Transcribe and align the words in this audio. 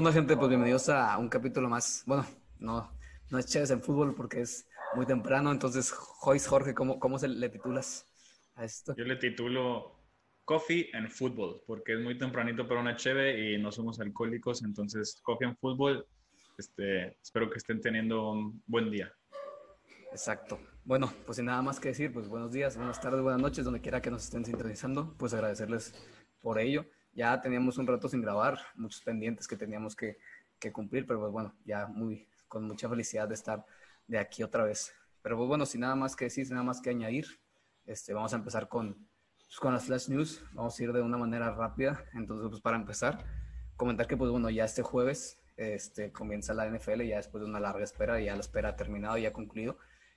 onda, 0.00 0.12
gente? 0.12 0.34
Pues 0.34 0.48
bienvenidos 0.48 0.88
a 0.88 1.18
un 1.18 1.28
capítulo 1.28 1.68
más. 1.68 2.04
Bueno, 2.06 2.24
no, 2.58 2.90
no 3.28 3.38
es 3.38 3.44
Chévez 3.44 3.70
en 3.70 3.82
fútbol 3.82 4.14
porque 4.14 4.40
es 4.40 4.66
muy 4.94 5.04
temprano. 5.04 5.52
Entonces, 5.52 5.92
Joyce, 5.92 6.48
Jorge, 6.48 6.72
¿cómo, 6.72 6.98
cómo 6.98 7.18
se 7.18 7.28
le 7.28 7.50
titulas 7.50 8.06
a 8.54 8.64
esto? 8.64 8.94
Yo 8.96 9.04
le 9.04 9.16
titulo 9.16 10.00
Coffee 10.46 10.88
en 10.94 11.10
Fútbol 11.10 11.60
porque 11.66 11.92
es 11.92 12.00
muy 12.00 12.16
tempranito 12.16 12.66
para 12.66 12.80
una 12.80 12.96
cheve 12.96 13.52
y 13.52 13.58
no 13.58 13.70
somos 13.70 14.00
alcohólicos. 14.00 14.62
Entonces, 14.62 15.20
Coffee 15.22 15.48
en 15.48 15.56
Fútbol. 15.58 16.06
Este, 16.56 17.18
espero 17.22 17.50
que 17.50 17.58
estén 17.58 17.82
teniendo 17.82 18.30
un 18.30 18.62
buen 18.66 18.90
día. 18.90 19.12
Exacto. 20.12 20.58
Bueno, 20.82 21.12
pues 21.26 21.36
sin 21.36 21.44
nada 21.44 21.60
más 21.60 21.78
que 21.78 21.90
decir, 21.90 22.10
pues 22.10 22.26
buenos 22.26 22.52
días, 22.52 22.74
buenas 22.74 23.02
tardes, 23.02 23.20
buenas 23.20 23.42
noches, 23.42 23.66
donde 23.66 23.82
quiera 23.82 24.00
que 24.00 24.10
nos 24.10 24.24
estén 24.24 24.46
sintonizando, 24.46 25.14
pues 25.18 25.34
agradecerles 25.34 25.94
por 26.40 26.58
ello. 26.58 26.86
Ya 27.12 27.40
teníamos 27.40 27.78
un 27.78 27.86
rato 27.86 28.08
sin 28.08 28.22
grabar, 28.22 28.58
muchos 28.76 29.00
pendientes 29.02 29.48
que 29.48 29.56
teníamos 29.56 29.96
que, 29.96 30.18
que 30.58 30.72
cumplir, 30.72 31.06
pero 31.06 31.20
pues 31.20 31.32
bueno, 31.32 31.54
ya 31.64 31.86
muy, 31.86 32.28
con 32.48 32.64
mucha 32.64 32.88
felicidad 32.88 33.28
de 33.28 33.34
estar 33.34 33.64
de 34.06 34.18
aquí 34.18 34.42
otra 34.42 34.64
vez. 34.64 34.92
Pero 35.22 35.36
pues 35.36 35.48
bueno, 35.48 35.66
sin 35.66 35.82
nada 35.82 35.96
más 35.96 36.16
que 36.16 36.26
decir, 36.26 36.46
sin 36.46 36.54
nada 36.54 36.64
más 36.64 36.80
que 36.80 36.90
añadir, 36.90 37.26
este, 37.86 38.14
vamos 38.14 38.32
a 38.32 38.36
empezar 38.36 38.68
con, 38.68 38.94
pues, 39.38 39.58
con 39.58 39.72
las 39.72 39.84
flash 39.84 40.08
news. 40.08 40.44
Vamos 40.52 40.78
a 40.78 40.82
ir 40.82 40.92
de 40.92 41.02
una 41.02 41.18
manera 41.18 41.50
rápida. 41.52 42.04
Entonces, 42.14 42.48
pues 42.48 42.60
para 42.60 42.76
empezar, 42.76 43.24
comentar 43.76 44.06
que 44.06 44.16
pues 44.16 44.30
bueno, 44.30 44.48
ya 44.50 44.64
este 44.64 44.82
jueves 44.82 45.42
este, 45.56 46.12
comienza 46.12 46.54
la 46.54 46.68
NFL, 46.68 47.02
ya 47.02 47.16
después 47.16 47.42
de 47.42 47.50
una 47.50 47.60
larga 47.60 47.84
espera, 47.84 48.20
ya 48.20 48.34
la 48.34 48.40
espera 48.40 48.70
ha 48.70 48.76
terminado, 48.76 49.18
ya 49.18 49.30
ha 49.30 49.32
concluido. 49.32 49.76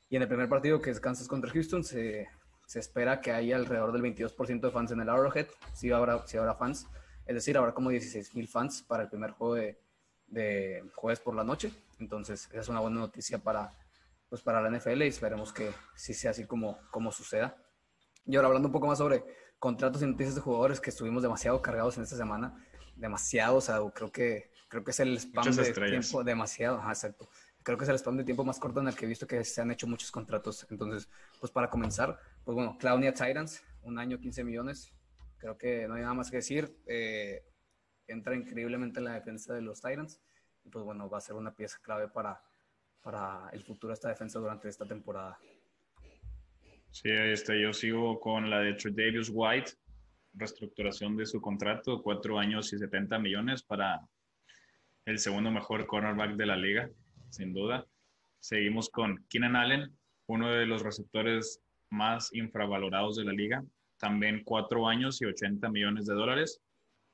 Y 0.09 0.15
en 0.15 0.21
el 0.21 0.27
primer 0.27 0.49
partido 0.49 0.81
que 0.81 0.91
es 0.91 0.99
Kansas 0.99 1.27
contra 1.27 1.51
Houston, 1.51 1.83
se, 1.83 2.27
se 2.73 2.79
espera 2.79 3.21
que 3.21 3.31
haya 3.31 3.55
alrededor 3.55 3.91
del 3.91 4.01
22% 4.01 4.61
de 4.61 4.71
fans 4.71 4.89
en 4.89 4.99
el 4.99 5.07
Arrowhead. 5.07 5.45
Sí 5.73 5.91
habrá, 5.91 6.25
sí 6.25 6.37
habrá 6.37 6.55
fans. 6.55 6.87
Es 7.27 7.35
decir, 7.35 7.55
habrá 7.55 7.71
como 7.71 7.91
16 7.91 8.33
mil 8.33 8.47
fans 8.47 8.81
para 8.81 9.03
el 9.03 9.09
primer 9.09 9.29
juego 9.29 9.53
de, 9.53 9.79
de, 10.25 10.83
jueves 10.95 11.19
por 11.19 11.35
la 11.35 11.43
noche. 11.43 11.71
Entonces, 11.99 12.47
esa 12.47 12.61
es 12.61 12.69
una 12.69 12.79
buena 12.79 12.97
noticia 12.97 13.37
para, 13.37 13.77
pues, 14.27 14.41
para 14.41 14.59
la 14.59 14.75
NFL 14.75 15.03
y 15.03 15.07
esperemos 15.07 15.53
que 15.53 15.69
sí 15.95 16.15
sea 16.15 16.31
así 16.31 16.47
como, 16.47 16.79
como 16.89 17.11
suceda. 17.11 17.55
Y 18.25 18.37
ahora 18.37 18.47
hablando 18.47 18.69
un 18.69 18.73
poco 18.73 18.87
más 18.87 18.97
sobre 18.97 19.23
contratos 19.59 20.01
y 20.01 20.07
noticias 20.07 20.33
de 20.33 20.41
jugadores 20.41 20.81
que 20.81 20.89
estuvimos 20.89 21.21
demasiado 21.21 21.61
cargados 21.61 21.97
en 21.97 22.03
esta 22.05 22.17
semana. 22.17 22.55
Demasiado, 22.95 23.57
o 23.57 23.61
sea, 23.61 23.81
creo 23.93 24.11
que, 24.11 24.49
creo 24.67 24.83
que 24.83 24.89
es 24.89 24.99
el 24.99 25.15
spam 25.19 25.43
Muchas 25.43 25.57
de 25.57 25.61
estrellas. 25.69 26.09
tiempo 26.09 26.23
demasiado. 26.23 26.79
Ajá, 26.79 26.89
exacto 26.89 27.29
creo 27.63 27.77
que 27.77 27.85
es 27.85 27.89
el 27.89 27.95
spam 27.95 28.17
de 28.17 28.23
tiempo 28.23 28.43
más 28.43 28.59
corto 28.59 28.81
en 28.81 28.87
el 28.87 28.95
que 28.95 29.05
he 29.05 29.07
visto 29.07 29.25
que 29.25 29.43
se 29.43 29.61
han 29.61 29.71
hecho 29.71 29.87
muchos 29.87 30.11
contratos. 30.11 30.67
Entonces, 30.69 31.09
pues 31.39 31.51
para 31.51 31.69
comenzar, 31.69 32.19
pues 32.43 32.55
bueno, 32.55 32.77
Claudia 32.79 33.13
Titans, 33.13 33.63
un 33.83 33.97
año 33.97 34.19
15 34.19 34.43
millones. 34.43 34.93
Creo 35.37 35.57
que 35.57 35.87
no 35.87 35.95
hay 35.95 36.01
nada 36.01 36.13
más 36.13 36.29
que 36.29 36.37
decir. 36.37 36.69
Eh, 36.87 37.43
entra 38.07 38.35
increíblemente 38.35 38.99
en 38.99 39.05
la 39.05 39.13
defensa 39.13 39.53
de 39.53 39.61
los 39.61 39.81
Titans. 39.81 40.21
Y 40.63 40.69
pues 40.69 40.83
bueno, 40.85 41.09
va 41.09 41.17
a 41.17 41.21
ser 41.21 41.35
una 41.35 41.53
pieza 41.53 41.79
clave 41.81 42.07
para, 42.07 42.41
para 43.01 43.49
el 43.51 43.63
futuro 43.63 43.91
de 43.91 43.95
esta 43.95 44.09
defensa 44.09 44.39
durante 44.39 44.69
esta 44.69 44.85
temporada. 44.85 45.37
Sí, 46.91 47.09
este, 47.09 47.61
yo 47.61 47.73
sigo 47.73 48.19
con 48.19 48.49
la 48.49 48.59
de 48.59 48.73
Tredavious 48.73 49.31
White, 49.33 49.71
reestructuración 50.33 51.17
de 51.17 51.25
su 51.25 51.41
contrato, 51.41 52.01
cuatro 52.01 52.37
años 52.37 52.71
y 52.71 52.77
70 52.77 53.17
millones 53.19 53.63
para 53.63 54.07
el 55.05 55.17
segundo 55.17 55.51
mejor 55.51 55.85
cornerback 55.85 56.35
de 56.35 56.45
la 56.45 56.55
liga 56.55 56.89
sin 57.33 57.51
duda. 57.51 57.85
Seguimos 58.39 58.89
con 58.89 59.25
Keenan 59.29 59.55
Allen, 59.55 59.97
uno 60.27 60.51
de 60.51 60.65
los 60.65 60.83
receptores 60.83 61.61
más 61.93 62.33
infravalorados 62.33 63.15
de 63.15 63.23
la 63.23 63.31
liga. 63.31 63.63
También 63.97 64.43
cuatro 64.43 64.87
años 64.87 65.21
y 65.21 65.25
80 65.25 65.69
millones 65.69 66.07
de 66.07 66.13
dólares. 66.13 66.59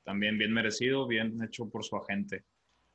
También 0.02 0.38
bien 0.38 0.52
merecido, 0.52 1.06
bien 1.06 1.40
hecho 1.42 1.68
por 1.68 1.84
su 1.84 1.96
agente. 1.96 2.44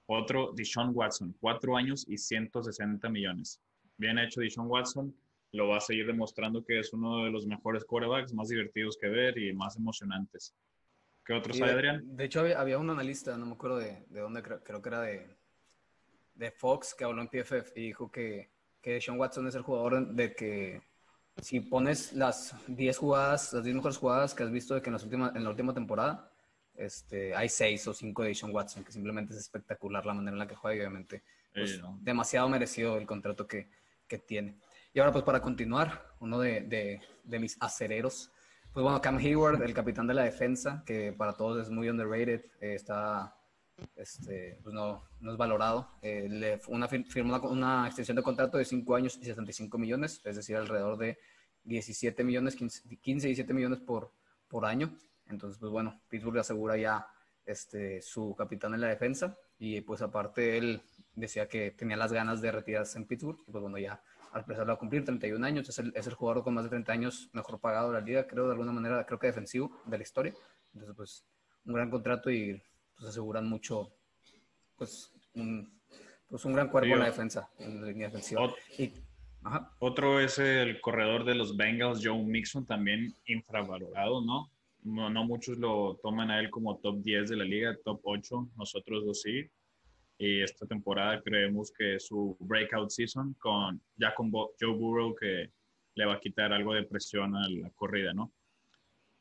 Otro, 0.07 0.51
Deshaun 0.53 0.91
Watson, 0.93 1.35
cuatro 1.39 1.77
años 1.77 2.05
y 2.07 2.17
160 2.17 3.07
millones. 3.09 3.61
Bien 3.97 4.19
hecho 4.19 4.41
Deshaun 4.41 4.67
Watson. 4.67 5.15
Lo 5.51 5.69
va 5.69 5.77
a 5.77 5.81
seguir 5.81 6.07
demostrando 6.07 6.65
que 6.65 6.79
es 6.79 6.91
uno 6.91 7.23
de 7.23 7.31
los 7.31 7.45
mejores 7.45 7.85
quarterbacks, 7.85 8.33
más 8.33 8.49
divertidos 8.49 8.97
que 8.97 9.07
ver 9.07 9.37
y 9.37 9.53
más 9.53 9.77
emocionantes. 9.77 10.53
¿Qué 11.23 11.33
otros 11.33 11.57
Y 11.57 11.63
hay, 11.63 11.69
Adrián? 11.69 12.03
de 12.03 12.25
hecho, 12.25 12.41
había, 12.41 12.59
había 12.59 12.77
un 12.77 12.89
analista, 12.89 13.37
no 13.37 13.45
me 13.45 13.53
acuerdo 13.53 13.77
de, 13.77 14.05
de 14.09 14.19
dónde, 14.19 14.43
creo, 14.43 14.61
creo 14.63 14.81
que 14.81 14.89
era 14.89 15.01
de, 15.01 15.27
de 16.35 16.51
Fox 16.51 16.93
que 16.93 17.03
habló 17.03 17.21
en 17.21 17.29
PFF 17.29 17.71
y 17.75 17.81
dijo 17.81 18.11
que, 18.11 18.49
que 18.81 18.99
Sean 18.99 19.17
Watson 19.17 19.47
es 19.47 19.55
el 19.55 19.61
jugador 19.61 20.13
de 20.13 20.35
que 20.35 20.81
si 21.41 21.59
pones 21.59 22.13
las 22.13 22.55
10 22.67 22.97
jugadas, 22.97 23.53
las 23.53 23.63
10 23.63 23.75
mejores 23.75 23.97
jugadas 23.97 24.33
que 24.33 24.43
has 24.43 24.51
visto 24.51 24.73
de 24.73 24.81
que 24.81 24.89
en, 24.89 24.93
las 24.93 25.03
últimas, 25.03 25.35
en 25.35 25.43
la 25.43 25.49
última 25.49 25.73
temporada, 25.73 26.31
este, 26.75 27.35
hay 27.35 27.49
6 27.49 27.87
o 27.87 27.93
5 27.93 28.23
de 28.23 28.35
Sean 28.35 28.53
Watson, 28.53 28.83
que 28.83 28.91
simplemente 28.91 29.33
es 29.33 29.39
espectacular 29.39 30.05
la 30.05 30.13
manera 30.13 30.33
en 30.33 30.39
la 30.39 30.47
que 30.47 30.55
juega 30.55 30.75
y 30.75 30.79
obviamente 30.79 31.23
pues, 31.53 31.81
demasiado 32.01 32.49
merecido 32.49 32.97
el 32.97 33.05
contrato 33.05 33.47
que, 33.47 33.69
que 34.07 34.17
tiene. 34.17 34.57
Y 34.93 34.99
ahora 34.99 35.11
pues 35.11 35.23
para 35.23 35.41
continuar, 35.41 36.13
uno 36.19 36.39
de, 36.39 36.61
de, 36.61 37.01
de 37.23 37.39
mis 37.39 37.57
acereros, 37.61 38.31
pues 38.73 38.83
bueno, 38.83 39.01
Cam 39.01 39.17
Hayward, 39.17 39.61
el 39.61 39.73
capitán 39.73 40.07
de 40.07 40.13
la 40.13 40.23
defensa, 40.23 40.83
que 40.85 41.13
para 41.13 41.33
todos 41.33 41.65
es 41.65 41.69
muy 41.69 41.89
underrated, 41.89 42.45
eh, 42.59 42.75
está 42.75 43.37
este, 43.95 44.59
pues 44.63 44.73
no, 44.73 45.03
no 45.19 45.31
es 45.31 45.37
valorado. 45.37 45.89
Eh, 46.01 46.27
le 46.29 46.61
una, 46.67 46.87
firmó 46.87 47.35
una, 47.35 47.47
una, 47.47 47.87
extensión 47.87 48.15
de 48.15 48.23
contrato 48.23 48.57
de 48.57 48.65
5 48.65 48.95
años 48.95 49.17
y 49.21 49.25
75 49.25 49.77
millones, 49.77 50.21
es 50.23 50.35
decir, 50.35 50.55
alrededor 50.55 50.97
de 50.97 51.17
17 51.63 52.23
millones, 52.23 52.55
15, 52.55 52.97
15 53.01 53.27
17 53.27 53.53
millones 53.53 53.79
por, 53.79 54.11
por 54.47 54.65
año. 54.65 54.95
Entonces, 55.27 55.57
pues 55.59 55.71
bueno, 55.71 56.01
Pittsburgh 56.09 56.39
asegura 56.39 56.77
ya 56.77 57.07
este, 57.45 58.01
su 58.01 58.35
capitán 58.35 58.73
en 58.73 58.81
la 58.81 58.87
defensa 58.87 59.37
y 59.57 59.81
pues 59.81 60.01
aparte 60.01 60.57
él 60.57 60.81
decía 61.15 61.47
que 61.47 61.71
tenía 61.71 61.97
las 61.97 62.11
ganas 62.11 62.41
de 62.41 62.51
retirarse 62.51 62.97
en 62.97 63.05
Pittsburgh 63.05 63.39
y 63.47 63.51
pues 63.51 63.61
bueno, 63.61 63.77
ya 63.77 64.01
al 64.33 64.41
empezar 64.41 64.69
a 64.69 64.75
cumplir 64.75 65.05
31 65.05 65.45
años, 65.45 65.69
es 65.69 65.79
el, 65.79 65.93
es 65.95 66.07
el 66.07 66.13
jugador 66.13 66.43
con 66.43 66.53
más 66.53 66.65
de 66.65 66.69
30 66.69 66.91
años 66.91 67.29
mejor 67.31 67.59
pagado 67.59 67.91
de 67.91 68.01
la 68.01 68.05
liga, 68.05 68.27
creo 68.27 68.45
de 68.45 68.51
alguna 68.51 68.73
manera, 68.73 69.05
creo 69.05 69.17
que 69.17 69.27
defensivo 69.27 69.81
de 69.85 69.97
la 69.97 70.03
historia. 70.03 70.33
Entonces, 70.73 70.95
pues 70.95 71.25
un 71.65 71.73
gran 71.73 71.89
contrato 71.89 72.29
y 72.29 72.61
pues 72.95 73.09
aseguran 73.09 73.47
mucho, 73.47 73.91
pues 74.77 75.11
un, 75.35 75.69
pues 76.29 76.45
un 76.45 76.53
gran 76.53 76.69
cuerpo 76.69 76.87
Sí, 76.87 76.93
en 76.93 76.99
la 76.99 77.05
defensa, 77.05 77.49
en 77.59 77.81
la 77.81 77.87
línea 77.87 78.07
defensiva. 78.07 78.41
Ot- 78.41 78.55
Y, 78.77 78.93
ajá, 79.43 79.71
Otro 79.79 80.19
es 80.19 80.39
el 80.39 80.79
corredor 80.81 81.25
de 81.25 81.35
los 81.35 81.55
Bengals, 81.55 82.01
Joe 82.03 82.17
Mixon, 82.23 82.65
también 82.65 83.13
infravalorado, 83.25 84.21
¿no? 84.21 84.49
No, 84.83 85.09
no 85.09 85.25
muchos 85.25 85.57
lo 85.57 85.95
toman 86.01 86.29
a 86.29 86.39
él 86.39 86.49
como 86.51 86.77
top 86.77 87.01
10 87.01 87.29
de 87.29 87.35
la 87.37 87.43
liga, 87.43 87.75
top 87.83 87.99
8, 88.03 88.47
nosotros 88.55 89.03
lo 89.03 89.13
sí. 89.13 89.49
Y 90.17 90.41
esta 90.41 90.65
temporada 90.65 91.21
creemos 91.21 91.71
que 91.77 91.99
su 91.99 92.37
breakout 92.39 92.89
season 92.89 93.33
con 93.39 93.81
ya 93.97 94.13
con 94.15 94.31
Bo- 94.31 94.53
Joe 94.59 94.73
Burrow 94.73 95.13
que 95.15 95.51
le 95.95 96.05
va 96.05 96.13
a 96.13 96.19
quitar 96.19 96.53
algo 96.53 96.73
de 96.73 96.83
presión 96.83 97.35
a 97.35 97.49
la 97.49 97.69
corrida, 97.71 98.13
¿no? 98.13 98.31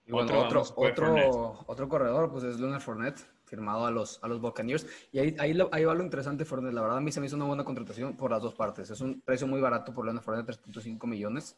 y 0.06 0.12
bueno, 0.12 0.40
Otro, 0.42 0.60
otro, 0.60 0.74
otro, 0.76 1.64
otro 1.66 1.88
corredor, 1.88 2.30
pues 2.30 2.44
es 2.44 2.60
Leonard 2.60 2.82
Fournette, 2.82 3.20
firmado 3.44 3.86
a 3.86 3.90
los, 3.90 4.22
a 4.22 4.28
los 4.28 4.40
Buccaneers. 4.40 4.86
Y 5.12 5.18
ahí, 5.18 5.36
ahí, 5.38 5.54
lo- 5.54 5.68
ahí 5.72 5.84
va 5.84 5.94
lo 5.94 6.02
interesante, 6.02 6.44
Fournette. 6.44 6.74
La 6.74 6.80
verdad, 6.82 6.98
a 6.98 7.00
mí 7.00 7.12
se 7.12 7.20
me 7.20 7.26
hizo 7.26 7.36
una 7.36 7.44
buena 7.44 7.64
contratación 7.64 8.16
por 8.16 8.30
las 8.30 8.42
dos 8.42 8.54
partes. 8.54 8.90
Es 8.90 9.00
un 9.00 9.20
precio 9.20 9.46
muy 9.46 9.60
barato 9.60 9.92
por 9.92 10.04
Leonard 10.04 10.22
Fournette, 10.24 10.46
3.5 10.48 11.06
millones. 11.06 11.56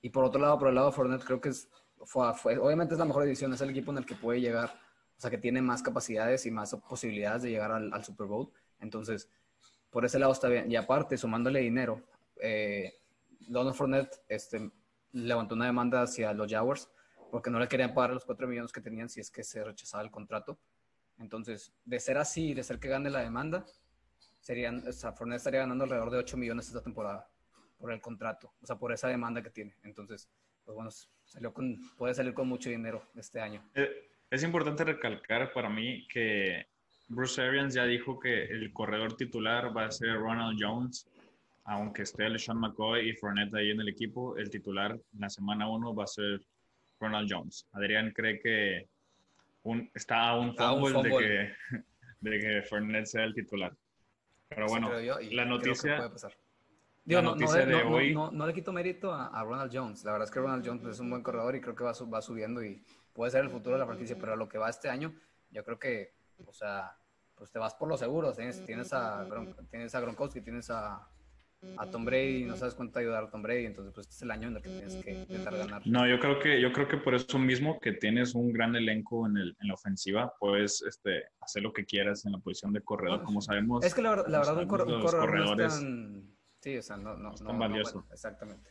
Y 0.00 0.10
por 0.10 0.24
otro 0.24 0.40
lado, 0.40 0.58
por 0.58 0.68
el 0.68 0.74
lado 0.74 0.88
de 0.88 0.92
Fournette, 0.96 1.24
creo 1.24 1.40
que 1.40 1.48
es, 1.50 1.68
fue, 2.04 2.32
fue- 2.34 2.58
obviamente 2.58 2.94
es 2.94 2.98
la 2.98 3.04
mejor 3.04 3.24
edición, 3.24 3.52
es 3.52 3.60
el 3.60 3.70
equipo 3.70 3.90
en 3.90 3.98
el 3.98 4.06
que 4.06 4.14
puede 4.14 4.40
llegar, 4.40 4.70
o 5.16 5.20
sea, 5.20 5.30
que 5.30 5.38
tiene 5.38 5.60
más 5.62 5.82
capacidades 5.82 6.46
y 6.46 6.50
más 6.50 6.74
posibilidades 6.88 7.42
de 7.42 7.50
llegar 7.50 7.72
al, 7.72 7.92
al 7.92 8.04
Super 8.04 8.26
Bowl. 8.26 8.50
Entonces, 8.80 9.28
por 9.90 10.04
ese 10.04 10.18
lado 10.18 10.32
está 10.32 10.48
bien. 10.48 10.70
Y 10.70 10.76
aparte, 10.76 11.16
sumándole 11.16 11.60
dinero, 11.60 12.02
eh, 12.40 12.94
Leonard 13.48 14.08
este, 14.28 14.70
levantó 15.12 15.54
una 15.54 15.64
demanda 15.66 16.02
hacia 16.02 16.32
los 16.34 16.50
Jaguars 16.50 16.88
porque 17.30 17.50
no 17.50 17.58
le 17.58 17.66
querían 17.68 17.92
pagar 17.94 18.12
los 18.14 18.24
4 18.24 18.46
millones 18.46 18.72
que 18.72 18.80
tenían 18.80 19.08
si 19.08 19.20
es 19.20 19.30
que 19.30 19.42
se 19.42 19.62
rechazaba 19.64 20.02
el 20.04 20.10
contrato. 20.10 20.58
Entonces, 21.18 21.72
de 21.84 22.00
ser 22.00 22.18
así, 22.18 22.54
de 22.54 22.62
ser 22.62 22.78
que 22.78 22.88
gane 22.88 23.10
la 23.10 23.20
demanda, 23.20 23.64
serían, 24.40 24.86
o 24.86 24.92
sea, 24.92 25.12
Fournette 25.12 25.38
estaría 25.38 25.60
ganando 25.60 25.84
alrededor 25.84 26.10
de 26.10 26.18
8 26.18 26.36
millones 26.36 26.68
esta 26.68 26.82
temporada 26.82 27.28
por 27.78 27.92
el 27.92 28.00
contrato, 28.00 28.52
o 28.62 28.66
sea, 28.66 28.76
por 28.76 28.92
esa 28.92 29.08
demanda 29.08 29.42
que 29.42 29.50
tiene. 29.50 29.74
Entonces, 29.84 30.28
pues 30.64 30.74
bueno, 30.74 30.90
salió 31.24 31.52
con, 31.52 31.76
puede 31.96 32.14
salir 32.14 32.34
con 32.34 32.48
mucho 32.48 32.70
dinero 32.70 33.02
este 33.16 33.40
año. 33.40 33.62
Eh, 33.74 34.08
Es 34.30 34.42
importante 34.42 34.84
recalcar 34.84 35.52
para 35.52 35.68
mí 35.68 36.06
que 36.08 36.66
Bruce 37.08 37.40
Arians 37.40 37.74
ya 37.74 37.84
dijo 37.84 38.18
que 38.18 38.44
el 38.44 38.72
corredor 38.72 39.16
titular 39.16 39.74
va 39.76 39.86
a 39.86 39.90
ser 39.90 40.14
Ronald 40.16 40.58
Jones, 40.60 41.06
aunque 41.64 42.02
esté 42.02 42.28
LeSean 42.28 42.58
McCoy 42.58 43.10
y 43.10 43.12
Fournette 43.14 43.54
ahí 43.54 43.70
en 43.70 43.80
el 43.80 43.88
equipo, 43.88 44.36
el 44.36 44.50
titular 44.50 44.92
en 44.92 45.20
la 45.20 45.30
semana 45.30 45.68
1 45.68 45.94
va 45.94 46.04
a 46.04 46.06
ser 46.06 46.42
Ronald 47.00 47.28
Jones. 47.30 47.66
Adrián 47.72 48.12
cree 48.12 48.38
que 48.38 48.88
un, 49.68 49.90
está 49.94 50.28
a 50.30 50.36
un 50.36 50.54
fumble 50.56 51.02
de 51.02 51.10
que, 51.18 51.78
de 52.20 52.40
que 52.40 52.62
Fournette 52.62 53.06
sea 53.06 53.24
el 53.24 53.34
titular. 53.34 53.76
Pero 54.48 54.66
bueno, 54.66 54.90
la 55.30 55.44
noticia. 55.44 56.10
Digo, 57.04 57.22
no, 57.22 57.34
no, 57.36 57.52
de 57.52 58.12
no, 58.12 58.30
no- 58.30 58.46
le 58.46 58.52
quito 58.52 58.70
mérito 58.70 59.12
a, 59.12 59.28
a 59.28 59.42
Ronald 59.42 59.70
Jones. 59.72 60.04
La 60.04 60.12
verdad 60.12 60.28
es 60.28 60.30
que 60.30 60.40
Ronald 60.40 60.66
Jones 60.66 60.84
es 60.84 61.00
un 61.00 61.08
buen 61.08 61.22
corredor 61.22 61.56
y 61.56 61.60
creo 61.60 61.74
que 61.74 61.82
va, 61.84 61.92
va 62.12 62.20
subiendo 62.20 62.62
y 62.62 62.84
puede 63.14 63.30
ser 63.30 63.44
el 63.44 63.50
futuro 63.50 63.76
de 63.76 63.80
la 63.80 63.86
franquicia, 63.86 64.16
pero 64.20 64.34
a 64.34 64.36
lo 64.36 64.46
que 64.46 64.58
va 64.58 64.68
este 64.68 64.90
año, 64.90 65.14
yo 65.50 65.64
creo 65.64 65.78
que, 65.78 66.12
o 66.44 66.52
sea, 66.52 66.98
pues 67.34 67.50
te 67.50 67.58
vas 67.58 67.74
por 67.74 67.88
los 67.88 67.98
seguros. 68.00 68.36
Tienes, 68.36 68.62
tienes, 68.66 68.92
a, 68.92 69.26
tienes 69.70 69.94
a 69.94 70.00
Gronkowski, 70.00 70.42
tienes 70.42 70.68
a, 70.68 71.08
a 71.76 71.90
Tom 71.90 72.04
Brady, 72.04 72.44
no 72.44 72.56
sabes 72.56 72.74
cuánto 72.74 72.98
ayudar 72.98 73.24
a 73.24 73.30
Tom 73.30 73.42
Brady, 73.42 73.66
entonces 73.66 73.92
pues 73.92 74.06
este 74.06 74.16
es 74.16 74.22
el 74.22 74.30
año 74.30 74.48
en 74.48 74.56
el 74.56 74.62
que 74.62 74.68
tienes 74.68 74.96
que 74.96 75.12
intentar 75.12 75.56
ganar. 75.56 75.82
No, 75.86 76.06
yo 76.06 76.18
creo 76.20 76.38
que, 76.38 76.60
yo 76.60 76.72
creo 76.72 76.86
que 76.86 76.98
por 76.98 77.14
eso 77.14 77.38
mismo 77.38 77.80
que 77.80 77.92
tienes 77.92 78.34
un 78.34 78.52
gran 78.52 78.76
elenco 78.76 79.26
en, 79.26 79.36
el, 79.36 79.56
en 79.60 79.68
la 79.68 79.74
ofensiva, 79.74 80.32
puedes 80.38 80.82
este, 80.82 81.24
hacer 81.40 81.62
lo 81.62 81.72
que 81.72 81.84
quieras 81.84 82.24
en 82.26 82.32
la 82.32 82.38
posición 82.38 82.72
de 82.72 82.82
corredor, 82.82 83.22
como 83.24 83.40
sabemos. 83.40 83.84
Es 83.84 83.94
que 83.94 84.02
la, 84.02 84.14
verdad 84.14 84.58
un, 84.58 84.68
corredor 84.68 85.34
no 85.34 85.64
es 85.64 85.74
tan... 85.74 86.38
Sí, 86.60 86.76
o 86.76 86.82
sea, 86.82 86.96
no, 86.96 87.16
no, 87.16 87.34
es 87.34 87.42
tan 87.42 87.58
valioso. 87.58 88.04
exactamente. 88.12 88.70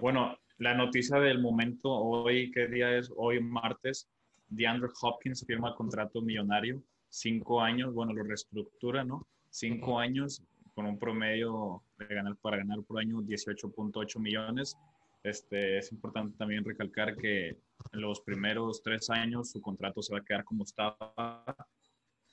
bueno, 0.00 0.36
la 0.58 0.74
noticia 0.74 1.18
del 1.18 1.40
momento 1.40 1.90
hoy, 1.90 2.50
¿qué 2.50 2.66
día 2.68 2.96
es? 2.96 3.12
Hoy 3.16 3.40
martes, 3.40 4.08
DeAndre 4.48 4.90
Hopkins 5.00 5.44
firma 5.46 5.74
contrato 5.74 6.20
millonario, 6.20 6.82
cinco 7.08 7.60
años, 7.60 7.94
bueno, 7.94 8.12
lo 8.12 8.24
reestructura, 8.24 9.04
¿no? 9.04 9.26
Cinco 9.50 9.98
años, 9.98 10.42
con 10.74 10.86
un 10.86 10.98
promedio 10.98 11.82
de 11.98 12.14
ganar 12.14 12.36
para 12.36 12.58
ganar 12.58 12.82
por 12.82 12.98
año 12.98 13.20
18.8 13.22 14.18
millones. 14.18 14.76
Este, 15.22 15.78
es 15.78 15.92
importante 15.92 16.36
también 16.36 16.64
recalcar 16.64 17.16
que 17.16 17.48
en 17.48 18.00
los 18.00 18.20
primeros 18.20 18.82
tres 18.82 19.08
años 19.10 19.50
su 19.50 19.60
contrato 19.60 20.02
se 20.02 20.12
va 20.12 20.20
a 20.20 20.24
quedar 20.24 20.44
como 20.44 20.64
estaba, 20.64 21.44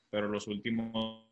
pero 0.10 0.28
los 0.28 0.48
últimos 0.48 1.26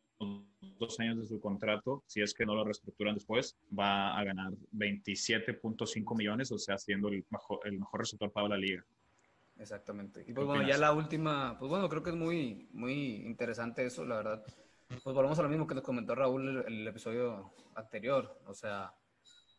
dos 0.80 1.00
años 1.00 1.18
de 1.18 1.26
su 1.26 1.40
contrato, 1.40 2.04
si 2.08 2.22
es 2.22 2.34
que 2.34 2.46
no 2.46 2.56
lo 2.56 2.64
reestructuran 2.64 3.16
después, 3.16 3.58
va 3.78 4.18
a 4.18 4.24
ganar 4.24 4.54
27.5 4.74 6.16
millones, 6.16 6.52
o 6.52 6.58
sea, 6.58 6.78
siendo 6.78 7.08
el 7.10 7.26
mejor, 7.30 7.60
el 7.66 7.80
mejor 7.80 8.02
resultado 8.02 8.32
para 8.32 8.50
la 8.50 8.58
liga. 8.58 8.86
Exactamente. 9.60 10.24
Y 10.28 10.34
pues 10.34 10.46
bueno, 10.46 10.68
ya 10.68 10.78
la 10.78 10.94
última, 10.94 11.58
pues 11.58 11.70
bueno, 11.70 11.90
creo 11.90 12.04
que 12.04 12.12
es 12.12 12.16
muy, 12.16 12.68
muy 12.72 13.16
interesante 13.26 13.86
eso, 13.86 14.06
la 14.06 14.18
verdad. 14.18 14.44
Pues 14.90 15.04
volvemos 15.04 15.38
a 15.38 15.44
lo 15.44 15.50
mismo 15.50 15.68
que 15.68 15.76
nos 15.76 15.84
comentó 15.84 16.16
Raúl 16.16 16.64
en 16.66 16.74
el, 16.74 16.88
episodio 16.88 17.54
anterior. 17.76 18.40
O 18.46 18.54
sea, 18.54 18.94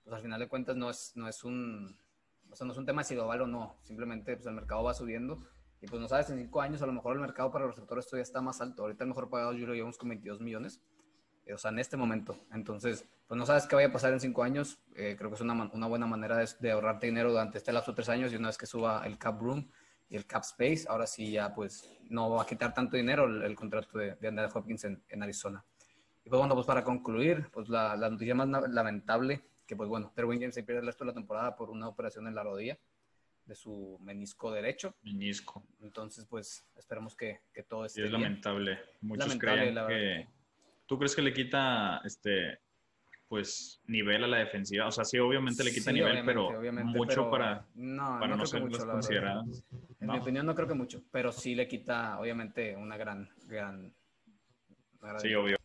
pues 0.03 0.15
al 0.15 0.23
final 0.23 0.41
de 0.41 0.49
cuentas 0.49 0.77
no 0.77 0.89
es, 0.89 1.13
no 1.17 1.29
es 1.29 1.45
un, 1.45 1.99
o 2.51 2.57
sea, 2.57 2.67
no 2.67 2.73
es 2.73 2.79
un 2.79 2.87
tema 2.87 3.05
si 3.05 3.15
lo 3.15 3.27
vale 3.27 3.43
o 3.43 3.47
no. 3.47 3.79
Simplemente 3.83 4.37
pues 4.37 4.47
el 4.47 4.55
mercado 4.55 4.83
va 4.83 4.95
subiendo 4.95 5.39
y 5.81 5.87
pues 5.87 6.01
no 6.01 6.09
sabes, 6.09 6.31
en 6.31 6.39
cinco 6.39 6.63
años 6.63 6.81
a 6.83 6.87
lo 6.87 6.93
mejor 6.93 7.15
el 7.15 7.21
mercado 7.21 7.53
para 7.53 7.67
los 7.67 7.75
receptores 7.75 8.07
todavía 8.07 8.23
está 8.23 8.41
más 8.41 8.61
alto. 8.63 8.83
Ahorita 8.83 9.05
el 9.05 9.09
mejor 9.09 9.29
pagado 9.29 9.53
yo 9.53 9.67
lo 9.67 9.75
llevamos 9.75 9.99
con 9.99 10.09
22 10.09 10.41
millones. 10.41 10.81
Eh, 11.45 11.53
o 11.53 11.59
sea, 11.59 11.71
en 11.71 11.79
este 11.79 11.99
momento. 11.99 12.39
Entonces, 12.53 13.07
pues 13.27 13.39
no 13.39 13.45
sabes 13.45 13.67
qué 13.67 13.75
vaya 13.75 13.89
a 13.89 13.93
pasar 13.93 14.15
en 14.15 14.21
cinco 14.21 14.43
años. 14.43 14.79
Eh, 14.97 15.15
creo 15.19 15.29
que 15.31 15.37
es 15.37 15.43
una, 15.43 15.71
una 15.73 15.87
buena 15.87 16.07
manera 16.07 16.39
de, 16.39 16.49
de, 16.61 16.71
ahorrarte 16.73 17.07
dinero 17.07 17.31
durante 17.31 17.59
este 17.59 17.73
lapso 17.73 17.93
de 17.93 17.97
tres 17.97 18.09
años 18.09 18.33
y 18.33 18.37
una 18.37 18.49
vez 18.49 18.57
que 18.57 18.67
suba 18.67 19.07
el 19.07 19.19
cap 19.19 19.41
room 19.41 19.71
y 20.09 20.17
el 20.17 20.27
cap 20.27 20.43
space, 20.43 20.85
ahora 20.89 21.07
sí 21.07 21.33
ya 21.33 21.55
pues 21.55 21.91
no 22.09 22.31
va 22.31 22.43
a 22.43 22.47
quitar 22.47 22.73
tanto 22.73 22.97
dinero 22.97 23.25
el, 23.25 23.55
contrato 23.55 23.99
de, 23.99 24.15
de 24.15 24.29
Andrea 24.29 24.49
Hopkins 24.53 24.85
en, 24.85 25.03
en, 25.09 25.23
Arizona. 25.23 25.65
Y 26.25 26.31
pues 26.31 26.39
bueno, 26.39 26.55
pues 26.55 26.67
para 26.67 26.83
concluir, 26.83 27.49
pues 27.53 27.69
la, 27.69 27.97
la 27.97 28.09
noticia 28.09 28.35
más 28.35 28.49
lamentable, 28.71 29.43
que 29.67 29.77
pues 29.77 29.89
bueno, 29.89 30.13
Terwin 30.15 30.41
James 30.41 30.55
se 30.55 30.63
pierde 30.63 30.81
el 30.81 30.87
resto 30.87 31.05
de 31.05 31.09
la 31.09 31.15
temporada 31.15 31.57
por 31.57 31.71
una 31.71 31.89
operación 31.89 32.27
en 32.27 32.35
la 32.35 32.43
rodilla 32.43 32.79
de 33.45 33.55
su 33.55 33.99
menisco 34.03 34.53
derecho. 34.53 34.95
Menisco. 35.03 35.67
Entonces, 35.81 36.27
pues 36.27 36.67
esperemos 36.77 37.17
que, 37.17 37.41
que 37.53 37.63
todo 37.63 37.85
esté 37.85 38.03
y 38.03 38.05
es 38.05 38.11
lamentable. 38.11 38.79
Muchos 39.01 39.29
lamentable, 39.29 39.73
creen 39.73 40.27
que... 40.27 40.29
¿Tú 40.87 40.99
crees 40.99 41.15
que 41.15 41.23
le 41.23 41.35
quita 41.35 42.01
este 42.05 42.61
pues 43.29 43.81
nivel 43.87 44.25
a 44.25 44.27
la 44.27 44.39
defensiva. 44.39 44.87
O 44.87 44.91
sea, 44.91 45.05
sí, 45.05 45.19
obviamente 45.19 45.63
le 45.63 45.73
quita 45.73 45.93
nivel, 45.93 46.25
pero 46.25 46.51
mucho 46.85 47.31
para 47.31 47.67
no, 47.75 48.19
para 48.19 48.37
no, 48.37 48.47
ser 48.47 48.63
considerados. 48.63 49.65
En 50.01 50.11
mi 50.11 50.19
opinión, 50.19 50.47
no 50.47 50.55
creo 50.55 50.67
que 50.67 50.75
mucho, 50.75 51.03
pero 51.11 51.31
sí 51.31 51.55
le 51.55 51.69
quita, 51.69 52.19
obviamente, 52.19 52.75
una 52.77 52.97
gran, 52.97 53.29
gran. 53.47 53.93
sí, 55.19 55.35
obvio. 55.35 55.57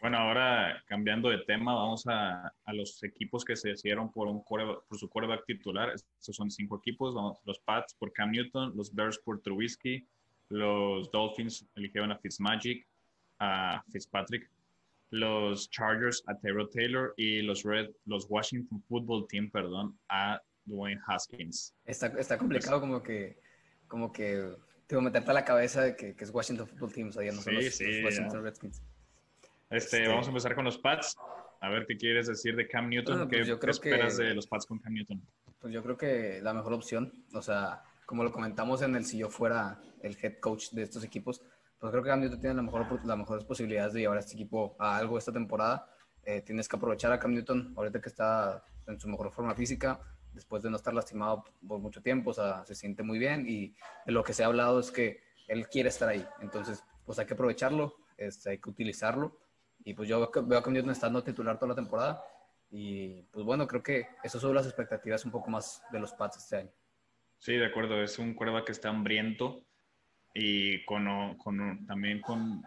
Bueno, 0.00 0.18
ahora 0.18 0.82
cambiando 0.86 1.28
de 1.28 1.38
tema, 1.44 1.74
vamos 1.74 2.04
a, 2.08 2.52
a 2.64 2.72
los 2.72 3.00
equipos 3.04 3.44
que 3.44 3.54
se 3.54 3.68
decidieron 3.68 4.10
por, 4.10 4.26
un 4.26 4.42
por 4.42 4.98
su 4.98 5.08
quarterback 5.08 5.44
titular. 5.46 5.90
Estos 5.90 6.34
son 6.34 6.50
cinco 6.50 6.78
equipos: 6.78 7.14
vamos, 7.14 7.38
los 7.44 7.60
Pats 7.60 7.94
por 7.94 8.12
Cam 8.12 8.32
Newton, 8.32 8.72
los 8.74 8.92
Bears 8.92 9.18
por 9.18 9.40
Trubisky, 9.40 10.04
los 10.48 11.08
Dolphins 11.12 11.64
eligieron 11.76 12.10
a 12.10 12.18
Fitzmagic, 12.18 12.84
a 13.38 13.82
Fitzpatrick, 13.92 14.50
los 15.12 15.70
Chargers 15.70 16.24
a 16.26 16.38
Taylor 16.38 16.68
Taylor 16.70 17.14
y 17.18 17.42
los 17.42 17.62
Red, 17.64 17.90
los 18.06 18.26
Washington 18.30 18.82
Football 18.88 19.26
Team, 19.28 19.50
perdón, 19.50 19.96
a 20.08 20.40
Dwayne 20.64 21.00
Haskins. 21.06 21.74
Está, 21.84 22.06
está 22.18 22.38
complicado 22.38 22.80
como 22.80 23.02
que, 23.02 23.38
como 23.86 24.10
que, 24.10 24.56
te 24.86 24.96
voy 24.96 25.04
a 25.04 25.04
meterte 25.04 25.30
a 25.30 25.34
la 25.34 25.44
cabeza 25.44 25.82
de 25.82 25.96
que, 25.96 26.16
que 26.16 26.24
es 26.24 26.30
Washington 26.30 26.66
Football 26.66 26.92
Team, 26.92 27.08
o 27.08 27.12
sea, 27.12 27.24
ya 27.24 27.32
no 27.32 27.42
son 27.42 27.54
los, 27.54 27.64
Washington 27.64 28.42
Redskins. 28.42 28.82
Este, 29.68 29.98
este, 29.98 30.08
vamos 30.08 30.26
a 30.26 30.30
empezar 30.30 30.54
con 30.54 30.64
los 30.64 30.78
Pats. 30.78 31.14
A 31.60 31.68
ver 31.68 31.86
qué 31.86 31.96
quieres 31.96 32.26
decir 32.26 32.56
de 32.56 32.66
Cam 32.66 32.88
Newton. 32.88 33.28
Pues 33.28 33.48
¿Qué, 33.60 33.70
esperas 33.70 34.16
de 34.16 34.34
los 34.34 34.46
Pats 34.46 34.66
con 34.66 34.78
Cam 34.78 34.94
Newton? 34.94 35.22
Pues 35.60 35.72
yo 35.72 35.82
creo 35.82 35.96
que 35.96 36.40
la 36.42 36.54
mejor 36.54 36.72
opción, 36.72 37.12
o 37.34 37.42
sea, 37.42 37.82
como 38.06 38.24
lo 38.24 38.32
comentamos 38.32 38.82
en 38.82 38.96
el 38.96 39.04
si 39.04 39.18
yo 39.18 39.28
fuera 39.28 39.78
el 40.02 40.16
head 40.20 40.38
coach 40.40 40.70
de 40.70 40.82
estos 40.82 41.04
equipos, 41.04 41.42
pues 41.82 41.90
creo 41.90 42.04
que 42.04 42.10
Cam 42.10 42.20
Newton 42.20 42.38
tiene 42.38 42.54
la 42.54 42.62
mejor, 42.62 43.04
las 43.04 43.18
mejores 43.18 43.44
posibilidades 43.44 43.92
de 43.92 44.02
llevar 44.02 44.16
a 44.16 44.20
este 44.20 44.34
equipo 44.34 44.76
a 44.78 44.96
algo 44.96 45.18
esta 45.18 45.32
temporada. 45.32 45.90
Eh, 46.24 46.40
tienes 46.40 46.68
que 46.68 46.76
aprovechar 46.76 47.10
a 47.10 47.18
Cam 47.18 47.34
Newton 47.34 47.74
ahorita 47.76 48.00
que 48.00 48.08
está 48.08 48.62
en 48.86 49.00
su 49.00 49.08
mejor 49.08 49.32
forma 49.32 49.52
física, 49.56 49.98
después 50.32 50.62
de 50.62 50.70
no 50.70 50.76
estar 50.76 50.94
lastimado 50.94 51.42
por 51.66 51.80
mucho 51.80 52.00
tiempo, 52.00 52.30
o 52.30 52.34
sea, 52.34 52.64
se 52.66 52.76
siente 52.76 53.02
muy 53.02 53.18
bien 53.18 53.46
y 53.48 53.74
de 54.06 54.12
lo 54.12 54.22
que 54.22 54.32
se 54.32 54.44
ha 54.44 54.46
hablado 54.46 54.78
es 54.78 54.92
que 54.92 55.24
él 55.48 55.66
quiere 55.66 55.88
estar 55.88 56.08
ahí. 56.08 56.24
Entonces, 56.40 56.84
pues 57.04 57.18
hay 57.18 57.26
que 57.26 57.34
aprovecharlo, 57.34 57.96
este, 58.16 58.50
hay 58.50 58.58
que 58.58 58.70
utilizarlo. 58.70 59.40
Y 59.82 59.94
pues 59.94 60.08
yo 60.08 60.30
veo 60.44 60.58
a 60.60 60.62
Cam 60.62 60.74
Newton 60.74 60.92
estando 60.92 61.24
titular 61.24 61.58
toda 61.58 61.70
la 61.70 61.74
temporada. 61.74 62.22
Y 62.70 63.22
pues 63.32 63.44
bueno, 63.44 63.66
creo 63.66 63.82
que 63.82 64.06
esas 64.22 64.40
son 64.40 64.54
las 64.54 64.66
expectativas 64.66 65.24
un 65.24 65.32
poco 65.32 65.50
más 65.50 65.82
de 65.90 65.98
los 65.98 66.12
Pats 66.12 66.36
este 66.36 66.58
año. 66.58 66.70
Sí, 67.38 67.56
de 67.56 67.66
acuerdo, 67.66 68.00
es 68.00 68.20
un 68.20 68.34
cuerva 68.34 68.64
que 68.64 68.70
está 68.70 68.88
hambriento 68.88 69.64
y 70.34 70.84
con, 70.84 71.36
con, 71.36 71.86
también 71.86 72.20
con 72.20 72.62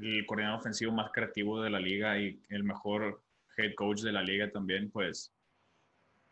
el 0.00 0.26
coordinador 0.26 0.60
ofensivo 0.60 0.92
más 0.92 1.10
creativo 1.12 1.60
de 1.62 1.70
la 1.70 1.80
liga 1.80 2.18
y 2.18 2.40
el 2.50 2.64
mejor 2.64 3.22
head 3.56 3.74
coach 3.74 4.00
de 4.00 4.12
la 4.12 4.22
liga 4.22 4.50
también, 4.50 4.90
pues 4.90 5.32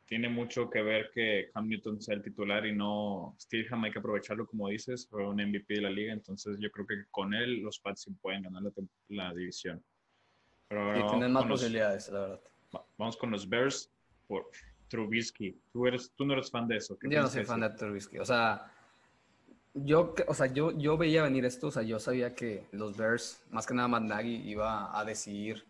tiene 0.06 0.28
mucho 0.28 0.70
que 0.70 0.82
ver 0.82 1.10
que 1.12 1.50
Cam 1.52 1.68
Newton 1.68 2.00
sea 2.00 2.14
el 2.14 2.22
titular 2.22 2.64
y 2.64 2.72
no 2.72 3.34
Steve 3.40 3.68
hay 3.72 3.90
que 3.90 3.98
aprovecharlo 3.98 4.46
como 4.46 4.68
dices, 4.68 5.08
fue 5.08 5.26
un 5.26 5.36
MVP 5.36 5.74
de 5.74 5.80
la 5.80 5.90
liga, 5.90 6.12
entonces 6.12 6.58
yo 6.60 6.70
creo 6.70 6.86
que 6.86 7.04
con 7.10 7.34
él 7.34 7.60
los 7.60 7.80
Pats 7.80 8.02
sí 8.02 8.12
pueden 8.22 8.42
ganar 8.42 8.62
la, 8.62 8.72
la 9.08 9.34
división. 9.34 9.82
Pero 10.68 10.98
y 10.98 11.10
tienen 11.10 11.32
más 11.32 11.46
posibilidades, 11.46 12.08
la 12.10 12.20
verdad. 12.20 12.40
Vamos 12.98 13.16
con 13.16 13.30
los 13.30 13.48
Bears 13.48 13.90
por 14.26 14.48
Trubisky. 14.88 15.60
Tú, 15.72 15.86
eres, 15.86 16.12
tú 16.16 16.24
no 16.24 16.34
eres 16.34 16.50
fan 16.50 16.68
de 16.68 16.76
eso. 16.76 16.96
Yo 17.02 17.22
no 17.22 17.28
soy 17.28 17.44
fan 17.44 17.60
de 17.60 17.70
Trubisky. 17.70 18.18
O 18.18 18.24
sea, 18.24 18.72
yo, 19.84 20.14
o 20.26 20.34
sea, 20.34 20.46
yo, 20.46 20.72
yo 20.72 20.96
veía 20.96 21.22
venir 21.22 21.44
esto, 21.44 21.68
o 21.68 21.70
sea, 21.70 21.82
yo 21.82 21.98
sabía 21.98 22.34
que 22.34 22.66
los 22.72 22.96
Bears, 22.96 23.42
más 23.50 23.66
que 23.66 23.74
nada 23.74 23.88
Matt 23.88 24.24
iba 24.24 24.98
a 24.98 25.04
decidir 25.04 25.66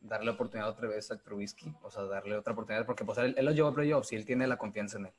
darle 0.00 0.30
oportunidad 0.30 0.70
otra 0.70 0.88
vez 0.88 1.10
a 1.10 1.18
Trubisky, 1.18 1.74
o 1.82 1.90
sea, 1.90 2.04
darle 2.04 2.36
otra 2.36 2.52
oportunidad, 2.52 2.86
porque 2.86 3.04
pues 3.04 3.18
él, 3.18 3.34
lo 3.40 3.50
llevó 3.52 3.68
a 3.68 3.74
playoffs 3.74 4.12
y 4.12 4.16
él 4.16 4.24
tiene 4.24 4.46
la 4.46 4.56
confianza 4.56 4.98
en 4.98 5.06
él. 5.06 5.12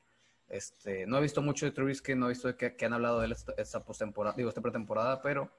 Este, 0.47 1.05
no 1.05 1.17
he 1.17 1.21
visto 1.21 1.41
mucho 1.41 1.65
de 1.65 1.71
Trubisky, 1.71 2.15
no 2.15 2.27
he 2.27 2.29
visto 2.29 2.55
que, 2.55 2.75
han 2.79 2.93
hablado 2.93 3.19
de 3.19 3.25
él 3.25 3.31
esta, 3.33 3.53
esta 3.57 3.81
postemporada, 3.81 4.35
digo, 4.35 4.49
esta 4.49 4.61
pretemporada, 4.61 5.21
pero, 5.21 5.51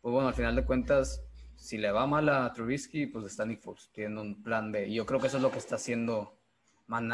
pues 0.00 0.12
bueno, 0.12 0.28
al 0.28 0.34
final 0.34 0.54
de 0.54 0.64
cuentas, 0.64 1.22
si 1.56 1.78
le 1.78 1.90
va 1.90 2.06
mal 2.06 2.28
a 2.28 2.52
Trubisky, 2.52 3.06
pues 3.06 3.26
está 3.26 3.44
Nick 3.44 3.60
Foles, 3.60 3.90
tiene 3.92 4.20
un 4.20 4.42
plan 4.42 4.70
B, 4.70 4.86
y 4.86 4.94
yo 4.94 5.04
creo 5.04 5.20
que 5.20 5.26
eso 5.26 5.36
es 5.36 5.42
lo 5.42 5.50
que 5.50 5.58
está 5.58 5.74
haciendo 5.74 6.39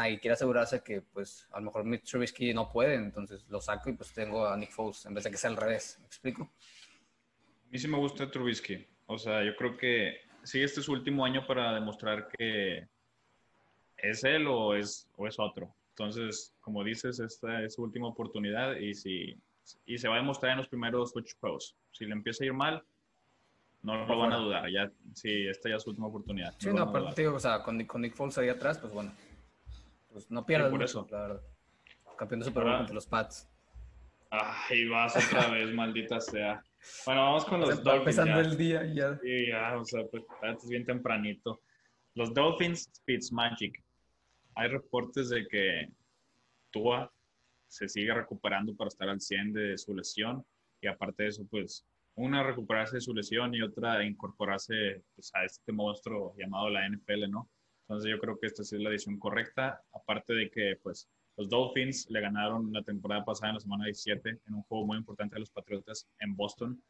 y 0.09 0.17
quiere 0.17 0.33
asegurarse 0.33 0.81
que, 0.81 1.01
pues, 1.01 1.47
a 1.51 1.59
lo 1.59 1.65
mejor 1.65 1.83
Mitch 1.83 2.09
Trubisky 2.09 2.53
no 2.53 2.71
puede, 2.71 2.95
entonces 2.95 3.45
lo 3.49 3.61
saco 3.61 3.89
y 3.89 3.93
pues 3.93 4.11
tengo 4.11 4.47
a 4.47 4.57
Nick 4.57 4.71
Foles, 4.71 5.05
en 5.05 5.13
vez 5.13 5.23
de 5.23 5.31
que 5.31 5.37
sea 5.37 5.49
al 5.49 5.57
revés. 5.57 5.97
¿Me 5.99 6.05
explico? 6.07 6.43
A 6.43 7.69
mí 7.69 7.77
sí 7.77 7.87
me 7.87 7.97
gusta 7.97 8.29
Trubisky. 8.29 8.85
O 9.05 9.17
sea, 9.17 9.43
yo 9.43 9.55
creo 9.55 9.77
que 9.77 10.21
sí, 10.43 10.61
este 10.61 10.79
es 10.79 10.85
su 10.85 10.93
último 10.93 11.23
año 11.23 11.45
para 11.45 11.73
demostrar 11.73 12.27
que 12.37 12.87
es 13.97 14.23
él 14.23 14.47
o 14.47 14.73
es, 14.73 15.07
o 15.15 15.27
es 15.27 15.37
otro. 15.37 15.73
Entonces, 15.89 16.53
como 16.61 16.83
dices, 16.83 17.19
esta 17.19 17.63
es 17.63 17.75
su 17.75 17.83
última 17.83 18.07
oportunidad 18.07 18.75
y, 18.75 18.93
si, 18.93 19.37
y 19.85 19.97
se 19.97 20.07
va 20.07 20.15
a 20.15 20.19
demostrar 20.19 20.53
en 20.53 20.59
los 20.59 20.67
primeros 20.67 21.11
ocho 21.15 21.35
juegos. 21.39 21.75
Si 21.91 22.05
le 22.05 22.13
empieza 22.13 22.43
a 22.43 22.47
ir 22.47 22.53
mal, 22.53 22.83
no 23.83 24.05
lo 24.05 24.17
van 24.17 24.33
a 24.33 24.37
dudar. 24.37 24.69
Ya, 24.69 24.91
sí, 25.13 25.47
esta 25.47 25.69
ya 25.69 25.75
es 25.75 25.83
su 25.83 25.91
última 25.91 26.07
oportunidad. 26.07 26.55
Sí, 26.57 26.69
no, 26.69 26.83
aparte, 26.83 27.27
o 27.27 27.39
sea, 27.39 27.63
con, 27.63 27.83
con 27.85 28.01
Nick 28.01 28.15
Foles 28.15 28.37
ahí 28.37 28.49
atrás, 28.49 28.77
pues 28.79 28.93
bueno, 28.93 29.11
pues 30.17 30.31
no 30.31 30.45
pierdas 30.47 30.71
por 30.71 30.81
eso. 30.81 31.07
la 31.11 31.21
verdad. 31.21 31.41
Campeón 32.17 32.39
de 32.39 32.45
Super 32.47 32.63
Bowl 32.63 32.77
contra 32.77 32.95
los 32.95 33.05
Pats. 33.05 33.47
Ay, 34.31 34.87
vas 34.87 35.15
otra 35.15 35.51
vez, 35.51 35.71
maldita 35.75 36.19
sea. 36.19 36.63
Bueno, 37.05 37.21
vamos 37.21 37.45
con 37.45 37.61
los 37.61 37.83
Dolphins. 37.83 38.17
Empezando 38.17 38.39
el 38.39 38.57
día 38.57 38.83
ya. 38.91 39.15
Sí, 39.19 39.47
ya, 39.47 39.77
o 39.77 39.85
sea, 39.85 40.03
pues 40.07 40.23
es 40.41 40.67
bien 40.67 40.85
tempranito. 40.85 41.61
Los 42.15 42.33
Dolphins, 42.33 42.91
Magic. 43.31 43.83
Hay 44.55 44.69
reportes 44.69 45.29
de 45.29 45.47
que 45.47 45.91
Tua 46.71 47.11
se 47.67 47.87
sigue 47.87 48.11
recuperando 48.11 48.75
para 48.75 48.87
estar 48.87 49.07
al 49.09 49.21
100 49.21 49.53
de 49.53 49.77
su 49.77 49.93
lesión 49.93 50.43
y 50.81 50.87
aparte 50.87 51.23
de 51.23 51.29
eso, 51.29 51.45
pues 51.47 51.85
una 52.15 52.41
recuperarse 52.41 52.95
de 52.95 53.01
su 53.01 53.13
lesión 53.13 53.53
y 53.53 53.61
otra 53.61 54.03
incorporarse 54.03 55.03
pues, 55.13 55.31
a 55.35 55.45
este 55.45 55.71
monstruo 55.71 56.33
llamado 56.39 56.71
la 56.71 56.89
NFL, 56.89 57.29
¿no? 57.29 57.47
Entonces 57.87 58.11
yo 58.11 58.19
creo 58.19 58.37
que 58.37 58.47
esta 58.47 58.63
sí 58.63 58.75
es 58.75 58.81
la 58.81 58.89
decisión 58.89 59.17
correcta, 59.17 59.81
aparte 59.93 60.33
de 60.33 60.49
que 60.49 60.77
pues 60.83 61.09
los 61.37 61.49
Dolphins 61.49 62.09
le 62.09 62.19
ganaron 62.19 62.71
la 62.73 62.83
temporada 62.83 63.23
pasada 63.23 63.49
en 63.49 63.55
la 63.55 63.59
semana 63.61 63.85
17 63.85 64.39
en 64.45 64.53
un 64.53 64.63
juego 64.63 64.85
muy 64.85 64.97
importante 64.97 65.35
a 65.35 65.39
los 65.39 65.49
Patriotas 65.49 66.07
en 66.19 66.35
Boston 66.35 66.81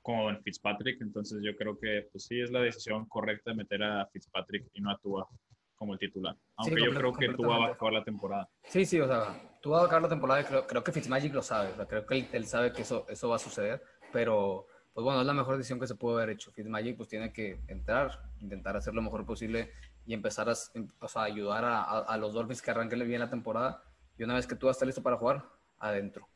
con 0.00 0.42
Fitzpatrick, 0.42 1.00
entonces 1.00 1.40
yo 1.42 1.54
creo 1.56 1.78
que 1.78 2.08
pues 2.10 2.24
sí 2.24 2.40
es 2.40 2.50
la 2.50 2.60
decisión 2.60 3.06
correcta 3.06 3.50
de 3.50 3.56
meter 3.56 3.82
a 3.82 4.06
Fitzpatrick 4.06 4.68
y 4.72 4.80
no 4.80 4.90
a 4.90 4.98
Tua 4.98 5.28
como 5.76 5.92
el 5.92 5.98
titular, 5.98 6.36
aunque 6.56 6.82
yo 6.82 6.94
creo 6.94 7.12
que 7.12 7.28
Tua 7.34 7.58
va 7.58 7.66
a 7.66 7.72
acabar 7.72 7.92
la 7.92 8.04
temporada. 8.04 8.48
Sí, 8.64 8.84
sí, 8.86 9.00
o 9.00 9.06
sea, 9.06 9.58
Tua 9.60 9.78
va 9.78 9.82
a 9.82 9.86
acabar 9.86 10.02
la 10.02 10.08
temporada 10.08 10.40
y 10.40 10.44
creo, 10.44 10.66
creo 10.66 10.82
que 10.82 10.92
Fitzmagic 10.92 11.34
lo 11.34 11.42
sabe, 11.42 11.72
o 11.72 11.76
sea, 11.76 11.86
creo 11.86 12.06
que 12.06 12.18
él, 12.18 12.28
él 12.32 12.46
sabe 12.46 12.72
que 12.72 12.82
eso, 12.82 13.06
eso 13.08 13.28
va 13.28 13.36
a 13.36 13.40
suceder 13.40 13.82
pero 14.12 14.66
pues 14.92 15.04
bueno, 15.04 15.20
es 15.22 15.26
la 15.26 15.32
mejor 15.32 15.56
decisión 15.56 15.80
que 15.80 15.86
se 15.86 15.94
pudo 15.94 16.18
haber 16.18 16.30
hecho. 16.30 16.52
Fitzmagic 16.52 16.96
pues 16.96 17.08
tiene 17.08 17.32
que 17.32 17.58
entrar, 17.66 18.22
intentar 18.40 18.76
hacer 18.76 18.94
lo 18.94 19.00
mejor 19.00 19.24
posible 19.24 19.72
y 20.06 20.14
empezar 20.14 20.48
a, 20.48 20.52
o 20.52 21.08
sea, 21.08 21.22
ayudar 21.22 21.64
a, 21.64 21.82
a, 21.82 22.16
los 22.16 22.34
Dolphins 22.34 22.62
que 22.62 22.70
arranquen 22.70 23.06
bien 23.06 23.20
la 23.20 23.30
temporada 23.30 23.82
y 24.18 24.24
una 24.24 24.34
vez 24.34 24.46
que 24.46 24.56
tú 24.56 24.68
estés 24.68 24.86
listo 24.86 25.02
para 25.02 25.16
jugar, 25.16 25.44
adentro. 25.78 26.28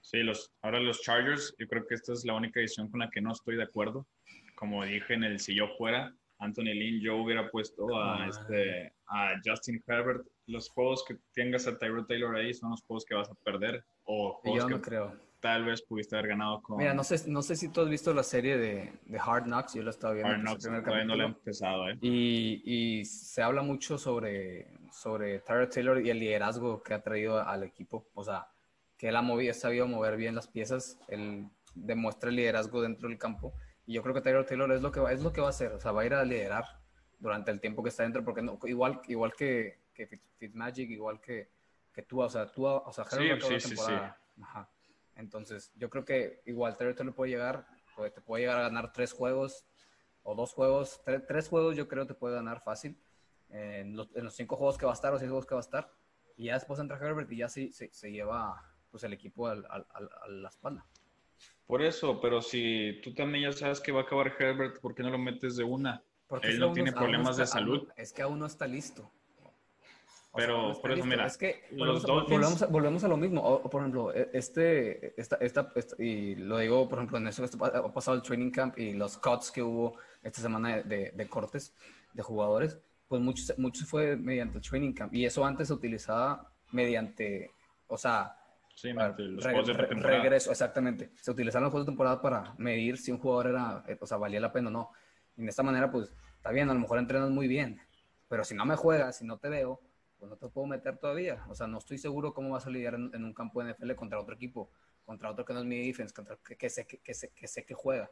Sí, 0.00 0.18
los, 0.18 0.52
ahora 0.62 0.80
los 0.80 1.00
Chargers, 1.02 1.54
yo 1.58 1.66
creo 1.68 1.86
que 1.86 1.94
esta 1.94 2.12
es 2.12 2.24
la 2.24 2.34
única 2.34 2.60
decisión 2.60 2.90
con 2.90 3.00
la 3.00 3.10
que 3.10 3.20
no 3.20 3.32
estoy 3.32 3.56
de 3.56 3.62
acuerdo. 3.62 4.06
Como 4.56 4.84
dije 4.84 5.14
en 5.14 5.24
el 5.24 5.38
si 5.38 5.54
yo 5.54 5.68
fuera, 5.78 6.14
Anthony 6.38 6.74
Lynn, 6.74 7.00
yo 7.00 7.16
hubiera 7.16 7.48
puesto 7.50 7.96
a, 7.96 8.26
este, 8.26 8.92
a 9.06 9.34
Justin 9.44 9.82
Herbert. 9.86 10.26
Los 10.46 10.68
juegos 10.70 11.04
que 11.06 11.16
tengas 11.34 11.68
a 11.68 11.78
Tyrod 11.78 12.06
Taylor 12.06 12.34
ahí 12.34 12.52
son 12.52 12.70
los 12.70 12.82
juegos 12.82 13.04
que 13.04 13.14
vas 13.14 13.30
a 13.30 13.34
perder. 13.34 13.84
O 14.04 14.34
juegos 14.34 14.62
yo 14.62 14.66
que, 14.66 14.74
no 14.74 14.82
creo 14.82 15.31
tal 15.42 15.64
vez 15.64 15.82
pudiste 15.82 16.16
haber 16.16 16.28
ganado 16.28 16.62
con... 16.62 16.78
Mira, 16.78 16.94
no 16.94 17.02
sé, 17.02 17.28
no 17.28 17.42
sé 17.42 17.56
si 17.56 17.68
tú 17.68 17.80
has 17.80 17.88
visto 17.88 18.14
la 18.14 18.22
serie 18.22 18.56
de, 18.56 18.92
de 19.04 19.18
Hard 19.18 19.44
Knocks, 19.44 19.74
yo 19.74 19.82
la 19.82 19.90
estaba 19.90 20.14
viendo. 20.14 20.32
Hard 20.32 20.40
Knocks, 20.40 20.62
todavía 20.62 21.04
no 21.04 21.16
la 21.16 21.24
he 21.24 21.26
empezado, 21.26 21.90
¿eh? 21.90 21.98
Y, 22.00 22.62
y, 22.64 23.04
se 23.04 23.42
habla 23.42 23.62
mucho 23.62 23.98
sobre, 23.98 24.68
sobre 24.92 25.40
Tyler 25.40 25.68
Taylor 25.68 26.00
y 26.00 26.10
el 26.10 26.20
liderazgo 26.20 26.80
que 26.84 26.94
ha 26.94 27.02
traído 27.02 27.40
al 27.40 27.64
equipo. 27.64 28.06
O 28.14 28.22
sea, 28.22 28.46
que 28.96 29.08
él 29.08 29.16
ha, 29.16 29.22
movido, 29.22 29.50
ha 29.50 29.54
sabido 29.54 29.88
mover 29.88 30.16
bien 30.16 30.36
las 30.36 30.46
piezas, 30.46 30.96
él 31.08 31.48
demuestra 31.74 32.30
el 32.30 32.36
liderazgo 32.36 32.80
dentro 32.80 33.08
del 33.08 33.18
campo. 33.18 33.52
Y 33.84 33.94
yo 33.94 34.02
creo 34.02 34.14
que 34.14 34.20
Tyler 34.20 34.46
Taylor 34.46 34.70
es 34.70 34.80
lo 34.80 34.92
que 34.92 35.00
va, 35.00 35.12
es 35.12 35.22
lo 35.22 35.32
que 35.32 35.40
va 35.40 35.48
a 35.48 35.50
hacer, 35.50 35.72
o 35.72 35.80
sea, 35.80 35.90
va 35.90 36.02
a 36.02 36.06
ir 36.06 36.14
a 36.14 36.24
liderar 36.24 36.64
durante 37.18 37.50
el 37.50 37.60
tiempo 37.60 37.82
que 37.82 37.88
está 37.88 38.04
dentro, 38.04 38.24
porque 38.24 38.42
no, 38.42 38.60
igual, 38.62 39.00
igual 39.08 39.32
que, 39.36 39.80
que 39.92 40.20
Fitzmagic, 40.38 40.88
igual 40.90 41.20
que, 41.20 41.50
que 41.92 42.02
tú, 42.02 42.22
o 42.22 42.28
sea, 42.28 42.46
tú, 42.46 42.64
o 42.64 42.92
sea, 42.92 43.04
sí, 43.06 43.28
sí, 43.40 43.60
sí, 43.60 43.76
sí. 43.76 43.92
Ajá. 44.40 44.68
Entonces, 45.16 45.72
yo 45.76 45.90
creo 45.90 46.04
que 46.04 46.42
igual 46.46 46.76
le 46.78 47.12
puede 47.12 47.30
llegar, 47.30 47.66
te 48.14 48.20
puede 48.20 48.42
llegar 48.42 48.58
a 48.58 48.62
ganar 48.62 48.92
tres 48.92 49.12
juegos 49.12 49.66
o 50.22 50.34
dos 50.34 50.52
juegos, 50.52 51.02
tres 51.26 51.48
juegos 51.48 51.76
yo 51.76 51.88
creo 51.88 52.04
que 52.06 52.14
te 52.14 52.18
puede 52.18 52.34
ganar 52.34 52.62
fácil 52.62 52.96
en 53.50 53.96
los, 53.96 54.08
en 54.14 54.24
los, 54.24 54.34
cinco 54.34 54.56
juegos 54.56 54.78
que 54.78 54.86
va 54.86 54.92
a 54.92 54.94
estar 54.94 55.12
o 55.12 55.18
seis 55.18 55.28
juegos 55.30 55.46
que 55.46 55.54
va 55.54 55.60
a 55.60 55.62
estar. 55.62 55.92
Y 56.36 56.46
ya 56.46 56.54
después 56.54 56.80
entra 56.80 56.96
Herbert 56.96 57.30
y 57.30 57.36
ya 57.36 57.48
sí, 57.48 57.72
se, 57.72 57.92
se 57.92 58.10
lleva 58.10 58.62
pues 58.90 59.04
el 59.04 59.12
equipo 59.12 59.48
al, 59.48 59.66
al, 59.68 59.86
a 59.92 60.28
la 60.28 60.48
espalda. 60.48 60.86
Por 61.66 61.82
eso, 61.82 62.20
pero 62.20 62.42
si 62.42 63.00
tú 63.02 63.14
también 63.14 63.50
ya 63.50 63.56
sabes 63.56 63.80
que 63.80 63.92
va 63.92 64.00
a 64.00 64.02
acabar 64.04 64.34
Herbert, 64.38 64.80
¿por 64.80 64.94
qué 64.94 65.02
no 65.02 65.10
lo 65.10 65.18
metes 65.18 65.56
de 65.56 65.64
una? 65.64 66.02
Porque 66.26 66.48
Él 66.48 66.60
no 66.60 66.72
tiene 66.72 66.92
problemas 66.92 67.36
de 67.36 67.46
salud. 67.46 67.88
es 67.96 68.12
que 68.12 68.22
aún 68.22 68.38
no 68.38 68.46
está 68.46 68.66
listo. 68.66 69.10
Pero 70.34 70.72
por 70.80 70.90
eso, 70.92 71.04
mira, 71.04 71.26
es 71.26 71.36
que 71.36 71.62
los 71.72 72.04
volvemos, 72.04 72.70
volvemos, 72.70 73.04
a, 73.04 73.08
lo 73.08 73.18
mismo. 73.18 73.42
O, 73.42 73.68
por 73.68 73.82
ejemplo, 73.82 74.14
e, 74.14 74.30
este, 74.32 75.20
esta, 75.20 75.36
esta, 75.36 75.72
y 75.98 76.36
lo 76.36 76.56
digo, 76.56 76.88
por 76.88 76.98
ejemplo, 76.98 77.18
en 77.18 77.26
eso 77.26 77.44
ha 77.44 77.92
pasado 77.92 78.16
el 78.16 78.22
training 78.22 78.50
camp 78.50 78.78
y 78.78 78.94
los 78.94 79.18
cuts 79.18 79.50
que 79.50 79.62
hubo 79.62 79.98
esta 80.22 80.40
semana 80.40 80.78
de, 80.78 81.12
de, 81.14 81.28
cortes 81.28 81.74
de 82.14 82.22
jugadores, 82.22 82.78
pues 83.08 83.20
muchos 83.20 83.58
mucho 83.58 83.84
fue 83.84 84.16
mediante 84.16 84.56
el 84.56 84.64
training 84.64 84.94
camp. 84.94 85.14
Y 85.14 85.26
eso 85.26 85.44
antes 85.44 85.68
se 85.68 85.74
utilizaba 85.74 86.50
mediante, 86.70 87.50
o 87.86 87.98
sea, 87.98 88.34
sí, 88.74 88.90
los 88.94 89.44
re, 89.44 89.52
de 89.52 89.94
regreso, 89.94 90.50
exactamente. 90.50 91.10
Se 91.16 91.30
utilizaron 91.30 91.64
los 91.64 91.72
juegos 91.72 91.86
de 91.86 91.92
temporada 91.92 92.22
para 92.22 92.54
medir 92.56 92.96
si 92.96 93.12
un 93.12 93.18
jugador 93.18 93.48
era, 93.48 93.84
o 94.00 94.06
sea, 94.06 94.16
valía 94.16 94.40
la 94.40 94.50
pena 94.50 94.68
o 94.68 94.72
no. 94.72 94.92
Y 95.36 95.42
de 95.42 95.50
esta 95.50 95.62
manera, 95.62 95.90
pues, 95.90 96.10
está 96.36 96.50
bien, 96.52 96.70
a 96.70 96.74
lo 96.74 96.80
mejor 96.80 96.98
entrenas 96.98 97.28
muy 97.28 97.48
bien, 97.48 97.82
pero 98.28 98.44
si 98.44 98.54
no 98.54 98.64
me 98.64 98.76
juegas, 98.76 99.18
si 99.18 99.26
no 99.26 99.36
te 99.36 99.50
veo, 99.50 99.78
pues 100.22 100.30
no 100.30 100.36
te 100.36 100.46
puedo 100.46 100.68
meter 100.68 100.98
todavía. 100.98 101.44
O 101.48 101.54
sea, 101.56 101.66
no 101.66 101.78
estoy 101.78 101.98
seguro 101.98 102.32
cómo 102.32 102.50
vas 102.50 102.64
a 102.64 102.70
lidiar 102.70 102.94
en, 102.94 103.24
un 103.24 103.34
campo 103.34 103.60
de 103.60 103.72
NFL 103.72 103.94
contra 103.96 104.20
otro 104.20 104.36
equipo, 104.36 104.70
contra 105.04 105.28
otro 105.28 105.44
que 105.44 105.52
no 105.52 105.58
es 105.58 105.66
mi 105.66 105.84
defense, 105.84 106.14
contra 106.14 106.36
que, 106.36 106.56
que, 106.56 106.70
sé, 106.70 106.86
que, 106.86 106.98
que, 106.98 107.12
sé, 107.12 107.32
que 107.34 107.48
sé 107.48 107.64
que 107.64 107.74
juega. 107.74 108.08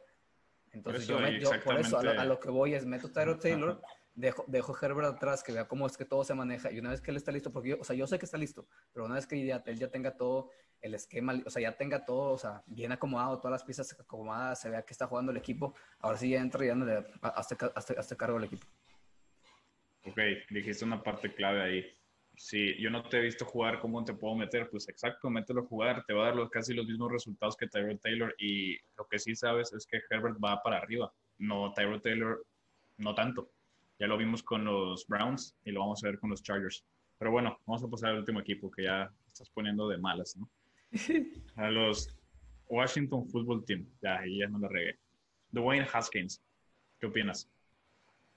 Entonces, 0.73 1.09
por 1.09 1.23
eso, 1.23 1.53
yo, 1.53 1.63
por 1.63 1.79
eso 1.79 1.99
a 1.99 2.25
lo, 2.25 2.37
que 2.37 2.49
voy 2.49 2.73
es 2.73 2.85
meto 2.85 3.09
Tyro 3.13 3.39
Taylor, 3.39 3.81
dejo, 4.13 4.43
dejo 4.49 4.75
Herbert 4.81 5.07
atrás, 5.07 5.41
que 5.41 5.53
vea 5.53 5.69
cómo 5.69 5.87
es 5.87 5.95
que 5.95 6.03
todo 6.03 6.25
se 6.25 6.33
maneja. 6.33 6.69
Y 6.69 6.79
una 6.79 6.89
vez 6.89 6.99
que 6.99 7.11
él 7.11 7.17
está 7.17 7.31
listo, 7.31 7.53
porque 7.53 7.69
yo, 7.69 7.77
o 7.79 7.85
sea, 7.85 7.95
yo 7.95 8.05
sé 8.07 8.19
que 8.19 8.25
está 8.25 8.37
listo, 8.37 8.67
pero 8.91 9.05
una 9.05 9.15
vez 9.15 9.25
que 9.25 9.45
ya, 9.45 9.63
él 9.65 9.79
ya 9.79 9.89
tenga 9.89 10.17
todo 10.17 10.49
el 10.81 10.95
esquema, 10.95 11.41
o 11.45 11.49
sea, 11.49 11.61
ya 11.61 11.77
tenga 11.77 12.03
todo, 12.03 12.33
o 12.33 12.37
sea, 12.37 12.61
bien 12.65 12.91
acomodado, 12.91 13.39
todas 13.39 13.53
las 13.53 13.63
piezas 13.63 13.97
acomodadas, 13.97 14.59
se 14.59 14.69
vea 14.69 14.81
que 14.81 14.91
está 14.91 15.07
jugando 15.07 15.31
el 15.31 15.37
equipo, 15.37 15.75
ahora 15.99 16.17
sí 16.17 16.31
ya 16.31 16.41
entra 16.41 16.65
y 16.65 16.67
ya 16.67 16.75
no 16.75 16.83
le 16.83 17.05
hasta, 17.21 17.71
hasta 17.73 18.17
cargo 18.17 18.37
el 18.37 18.43
equipo. 18.43 18.67
Ok, 20.03 20.17
dijiste 20.49 20.83
una 20.83 21.01
parte 21.01 21.33
clave 21.33 21.61
ahí 21.61 22.00
si 22.41 22.75
yo 22.81 22.89
no 22.89 23.03
te 23.03 23.19
he 23.19 23.21
visto 23.21 23.45
jugar, 23.45 23.79
¿cómo 23.79 24.03
te 24.03 24.15
puedo 24.15 24.33
meter? 24.33 24.67
Pues 24.67 24.89
exacto, 24.89 25.29
mételo 25.29 25.61
a 25.61 25.65
jugar, 25.65 26.03
te 26.07 26.13
va 26.13 26.23
a 26.23 26.25
dar 26.25 26.35
los, 26.35 26.49
casi 26.49 26.73
los 26.73 26.87
mismos 26.87 27.11
resultados 27.11 27.55
que 27.55 27.67
Tyrod 27.67 27.99
Taylor 27.99 28.35
y 28.39 28.77
lo 28.97 29.07
que 29.07 29.19
sí 29.19 29.35
sabes 29.35 29.71
es 29.73 29.85
que 29.85 30.01
Herbert 30.09 30.37
va 30.43 30.59
para 30.63 30.79
arriba, 30.79 31.13
no 31.37 31.71
Tyrod 31.73 32.01
Taylor, 32.01 32.43
no 32.97 33.13
tanto. 33.13 33.51
Ya 33.99 34.07
lo 34.07 34.17
vimos 34.17 34.41
con 34.41 34.65
los 34.65 35.05
Browns 35.07 35.55
y 35.63 35.71
lo 35.71 35.81
vamos 35.81 36.03
a 36.03 36.07
ver 36.07 36.19
con 36.19 36.31
los 36.31 36.41
Chargers. 36.41 36.83
Pero 37.19 37.29
bueno, 37.29 37.59
vamos 37.67 37.83
a 37.83 37.87
pasar 37.87 38.09
al 38.09 38.17
último 38.17 38.39
equipo 38.39 38.71
que 38.71 38.85
ya 38.85 39.13
estás 39.27 39.47
poniendo 39.51 39.87
de 39.87 39.99
malas, 39.99 40.35
¿no? 40.35 40.49
A 41.57 41.69
los 41.69 42.17
Washington 42.67 43.29
Football 43.29 43.63
Team, 43.65 43.85
ya, 44.01 44.17
ahí 44.17 44.39
ya 44.39 44.47
no 44.47 44.57
la 44.57 44.67
regué. 44.67 44.97
Dwayne 45.51 45.87
Haskins, 45.93 46.41
¿qué 46.99 47.05
opinas? 47.05 47.47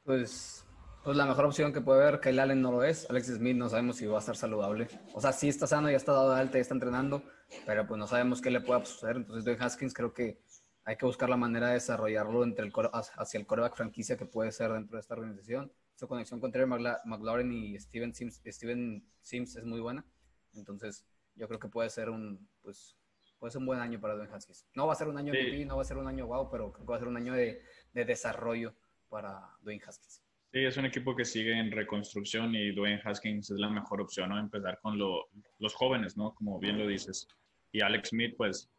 Pues 0.02 0.66
pues 1.04 1.18
la 1.18 1.26
mejor 1.26 1.44
opción 1.44 1.72
que 1.72 1.82
puede 1.82 2.02
haber, 2.02 2.20
Kyle 2.20 2.40
Allen 2.40 2.62
no 2.62 2.72
lo 2.72 2.82
es, 2.82 3.08
Alex 3.10 3.26
Smith 3.26 3.56
no 3.56 3.68
sabemos 3.68 3.96
si 3.96 4.06
va 4.06 4.16
a 4.16 4.20
estar 4.20 4.36
saludable. 4.36 4.88
O 5.12 5.20
sea, 5.20 5.32
sí 5.32 5.48
está 5.48 5.66
sano, 5.66 5.90
ya 5.90 5.98
está 5.98 6.12
dado 6.12 6.32
de 6.32 6.40
alta, 6.40 6.54
ya 6.54 6.62
está 6.62 6.72
entrenando, 6.72 7.22
pero 7.66 7.86
pues 7.86 7.98
no 7.98 8.06
sabemos 8.06 8.40
qué 8.40 8.50
le 8.50 8.62
pueda 8.62 8.82
suceder. 8.86 9.16
Entonces, 9.16 9.44
Dwayne 9.44 9.62
Haskins 9.62 9.92
creo 9.92 10.14
que 10.14 10.40
hay 10.84 10.96
que 10.96 11.04
buscar 11.04 11.28
la 11.28 11.36
manera 11.36 11.68
de 11.68 11.74
desarrollarlo 11.74 12.42
entre 12.42 12.64
el 12.64 12.72
hacia 12.92 13.38
el 13.38 13.46
coreback 13.46 13.76
franquicia 13.76 14.16
que 14.16 14.24
puede 14.24 14.50
ser 14.50 14.72
dentro 14.72 14.96
de 14.96 15.02
esta 15.02 15.12
organización. 15.12 15.70
Su 15.94 16.08
conexión 16.08 16.40
con 16.40 16.50
Terry 16.50 16.66
McLaurin 16.66 17.52
y 17.52 17.78
Steven 17.78 18.14
Sims, 18.14 18.40
Steven 18.46 19.06
Sims 19.20 19.56
es 19.56 19.64
muy 19.64 19.80
buena. 19.80 20.06
Entonces, 20.54 21.04
yo 21.34 21.46
creo 21.48 21.60
que 21.60 21.68
puede 21.68 21.90
ser 21.90 22.08
un, 22.08 22.48
pues, 22.62 22.96
puede 23.38 23.50
ser 23.50 23.58
un 23.58 23.66
buen 23.66 23.80
año 23.80 24.00
para 24.00 24.14
Dwayne 24.14 24.32
Haskins. 24.32 24.66
No 24.74 24.86
va 24.86 24.94
a 24.94 24.96
ser 24.96 25.08
un 25.08 25.18
año 25.18 25.34
sí. 25.34 25.66
no 25.66 25.76
va 25.76 25.82
a 25.82 25.84
ser 25.84 25.98
un 25.98 26.08
año 26.08 26.26
wow, 26.26 26.48
pero 26.50 26.72
creo 26.72 26.86
que 26.86 26.90
va 26.90 26.96
a 26.96 27.00
ser 27.00 27.08
un 27.08 27.16
año 27.18 27.34
de, 27.34 27.62
de 27.92 28.04
desarrollo 28.06 28.74
para 29.10 29.50
Dwayne 29.60 29.82
Haskins. 29.86 30.23
Sí, 30.54 30.64
es 30.64 30.76
un 30.76 30.84
equipo 30.84 31.16
que 31.16 31.24
sigue 31.24 31.58
en 31.58 31.72
reconstrucción 31.72 32.54
y 32.54 32.70
Dwayne 32.70 33.02
Haskins 33.04 33.50
es 33.50 33.58
la 33.58 33.68
mejor 33.68 34.00
opción, 34.00 34.28
¿no? 34.28 34.38
Empezar 34.38 34.78
con 34.80 34.96
lo, 34.96 35.26
los 35.58 35.74
jóvenes, 35.74 36.16
¿no? 36.16 36.32
Como 36.32 36.60
bien 36.60 36.78
lo 36.78 36.86
dices. 36.86 37.26
Y 37.72 37.80
Alex 37.80 38.10
Smith, 38.10 38.36
pues, 38.36 38.70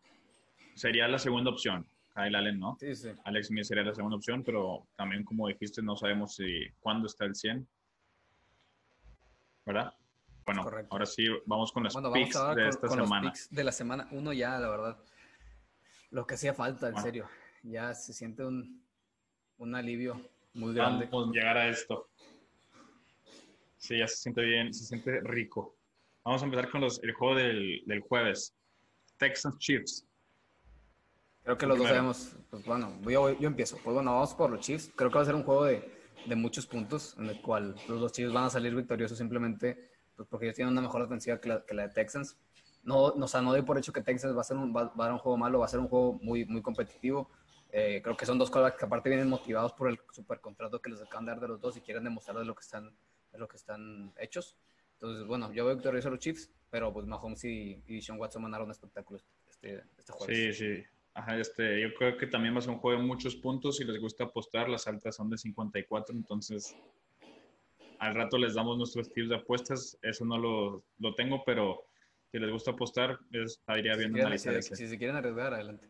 sería 0.74 1.06
la 1.10 1.20
segunda 1.20 1.52
opción. 1.52 1.86
Kyle 2.16 2.34
Allen, 2.34 2.60
¿no? 2.60 2.78
Sí, 2.80 2.96
sí. 2.96 3.10
Alex 3.26 3.48
Smith 3.48 3.66
sería 3.66 3.84
la 3.84 3.94
segunda 3.94 4.16
opción, 4.16 4.42
pero 4.42 4.88
también, 4.96 5.26
como 5.26 5.50
dijiste, 5.50 5.82
no 5.82 5.98
sabemos 5.98 6.36
si 6.36 6.66
cuándo 6.80 7.08
está 7.08 7.26
el 7.26 7.36
100. 7.36 7.68
¿Verdad? 9.66 9.94
Bueno, 10.46 10.64
Correcto. 10.64 10.94
ahora 10.94 11.06
sí, 11.06 11.28
vamos 11.46 11.74
con 11.74 11.84
las 11.84 11.94
bueno, 11.94 12.14
picks 12.14 12.36
de 12.36 12.40
con, 12.40 12.60
esta 12.62 12.88
con 12.88 13.00
semana. 13.02 13.24
Los 13.28 13.32
picks 13.34 13.54
de 13.54 13.64
la 13.66 13.72
semana. 13.74 14.08
Uno 14.12 14.32
ya, 14.32 14.58
la 14.60 14.70
verdad. 14.70 14.98
Lo 16.10 16.26
que 16.26 16.36
hacía 16.36 16.54
falta, 16.54 16.88
en 16.88 16.94
bueno. 16.94 17.06
serio. 17.06 17.28
Ya 17.64 17.94
se 17.94 18.14
siente 18.14 18.46
un, 18.46 18.82
un 19.58 19.76
alivio 19.76 20.35
muy 20.56 20.74
grande. 20.74 21.08
Vamos 21.12 21.30
a 21.30 21.32
llegar 21.32 21.58
a 21.58 21.70
esto. 21.70 22.10
Sí, 23.78 24.00
ya 24.00 24.08
se 24.08 24.18
siente 24.18 24.42
bien, 24.42 24.74
se 24.74 24.86
siente 24.86 25.22
rico. 25.22 25.76
Vamos 26.24 26.42
a 26.42 26.46
empezar 26.46 26.70
con 26.72 26.82
los, 26.82 27.02
el 27.04 27.14
juego 27.14 27.36
del, 27.36 27.84
del 27.86 28.00
jueves. 28.02 28.56
Texans 29.18 29.58
Chiefs. 29.60 30.08
Creo 31.44 31.58
que 31.58 31.68
los 31.68 31.78
dos 31.78 31.88
sabemos. 31.88 32.36
Pues 32.50 32.66
bueno, 32.66 32.92
yo, 33.04 33.40
yo, 33.40 33.48
empiezo. 33.48 33.78
Pues 33.84 33.94
bueno, 33.94 34.14
vamos 34.14 34.34
por 34.34 34.50
los 34.50 34.62
Chiefs. 34.62 34.92
Creo 34.96 35.12
que 35.12 35.16
va 35.16 35.22
a 35.22 35.26
ser 35.26 35.36
un 35.36 35.44
juego 35.44 35.66
de, 35.66 35.88
de 36.26 36.36
muchos 36.36 36.66
puntos, 36.66 37.16
en 37.20 37.28
el 37.28 37.40
cual 37.42 37.76
los 37.88 38.00
dos 38.00 38.12
Chiefs 38.12 38.34
van 38.34 38.46
a 38.46 38.50
salir 38.50 38.74
victoriosos 38.74 39.18
simplemente 39.18 39.92
pues 40.16 40.28
porque 40.30 40.46
ellos 40.46 40.56
tienen 40.56 40.72
una 40.72 40.82
mejor 40.82 41.02
ofensiva 41.02 41.40
que 41.40 41.50
la, 41.50 41.66
que 41.66 41.76
la 41.76 41.88
de 41.88 41.94
Texans. 41.94 42.38
No, 42.84 43.14
no, 43.16 43.26
o 43.26 43.28
sea, 43.28 43.42
no 43.42 43.52
doy 43.52 43.64
por 43.64 43.78
hecho 43.78 43.92
que 43.92 44.02
Texans 44.02 44.36
va 44.36 44.42
a 44.42 44.46
ser 44.46 44.58
un, 44.58 44.76
va, 44.76 44.86
va 44.86 45.06
a 45.06 45.08
dar 45.08 45.14
un 45.14 45.20
juego 45.20 45.38
malo, 45.38 45.60
va 45.60 45.66
a 45.66 45.70
ser 45.70 45.80
un 45.80 45.88
juego 45.88 46.20
muy, 46.22 46.46
muy 46.46 46.62
competitivo. 46.62 47.30
Eh, 47.78 48.02
creo 48.02 48.16
que 48.16 48.26
son 48.26 48.38
dos 48.38 48.50
cosas 48.50 48.74
que 48.76 48.86
aparte 48.86 49.10
vienen 49.10 49.28
motivados 49.28 49.74
por 49.74 49.90
el 49.90 50.00
supercontrato 50.14 50.82
que 50.82 50.90
les 50.90 51.02
acaban 51.02 51.26
de 51.26 51.32
dar 51.34 51.42
de 51.42 51.50
los 51.50 51.60
dos 51.60 51.76
y 51.76 51.82
quieren 51.82 52.06
demostrar 52.06 52.38
de 52.38 52.46
lo 52.46 52.56
que 52.56 52.62
están, 52.62 52.90
de 53.34 53.38
lo 53.38 53.50
que 53.50 53.58
están 53.58 54.14
hechos. 54.18 54.56
Entonces, 54.94 55.28
bueno, 55.28 55.52
yo 55.52 55.66
veo 55.66 55.76
victorioso 55.76 56.08
a 56.08 56.12
los 56.12 56.22
Chiefs, 56.22 56.50
pero 56.70 56.94
pues 56.94 57.06
Mahomes 57.06 57.44
y, 57.44 57.84
y 57.86 58.02
Sean 58.02 58.18
Watson 58.18 58.44
mandaron 58.44 58.68
un 58.68 58.72
espectáculo 58.72 59.20
este, 59.50 59.84
este 59.98 60.14
jueves. 60.14 60.58
Sí, 60.58 60.78
sí. 60.78 60.84
Ajá, 61.16 61.38
este, 61.38 61.82
yo 61.82 61.94
creo 61.96 62.16
que 62.16 62.28
también 62.28 62.54
va 62.54 62.60
a 62.60 62.62
ser 62.62 62.72
un 62.72 62.80
juego 62.80 63.02
de 63.02 63.06
muchos 63.06 63.36
puntos. 63.36 63.76
Si 63.76 63.84
les 63.84 64.00
gusta 64.00 64.24
apostar, 64.24 64.70
las 64.70 64.88
altas 64.88 65.18
son 65.18 65.30
de 65.30 65.38
54, 65.38 66.16
entonces 66.16 66.78
al 68.00 68.16
rato 68.16 68.38
les 68.38 68.54
damos 68.54 68.78
nuestros 68.78 69.12
tips 69.12 69.28
de 69.28 69.36
apuestas. 69.36 69.98
Eso 70.02 70.24
no 70.24 70.38
lo, 70.38 70.86
lo 71.00 71.14
tengo, 71.14 71.44
pero 71.46 71.88
si 72.32 72.40
les 72.40 72.52
gusta 72.52 72.72
apostar, 72.72 73.20
estaría 73.34 73.98
bien 73.98 74.14
si 74.14 74.20
analizar. 74.22 74.64
Si, 74.64 74.78
si, 74.78 74.88
se 74.88 74.98
quieren 74.98 75.18
arriesgar, 75.18 75.54
adelante. 75.54 75.90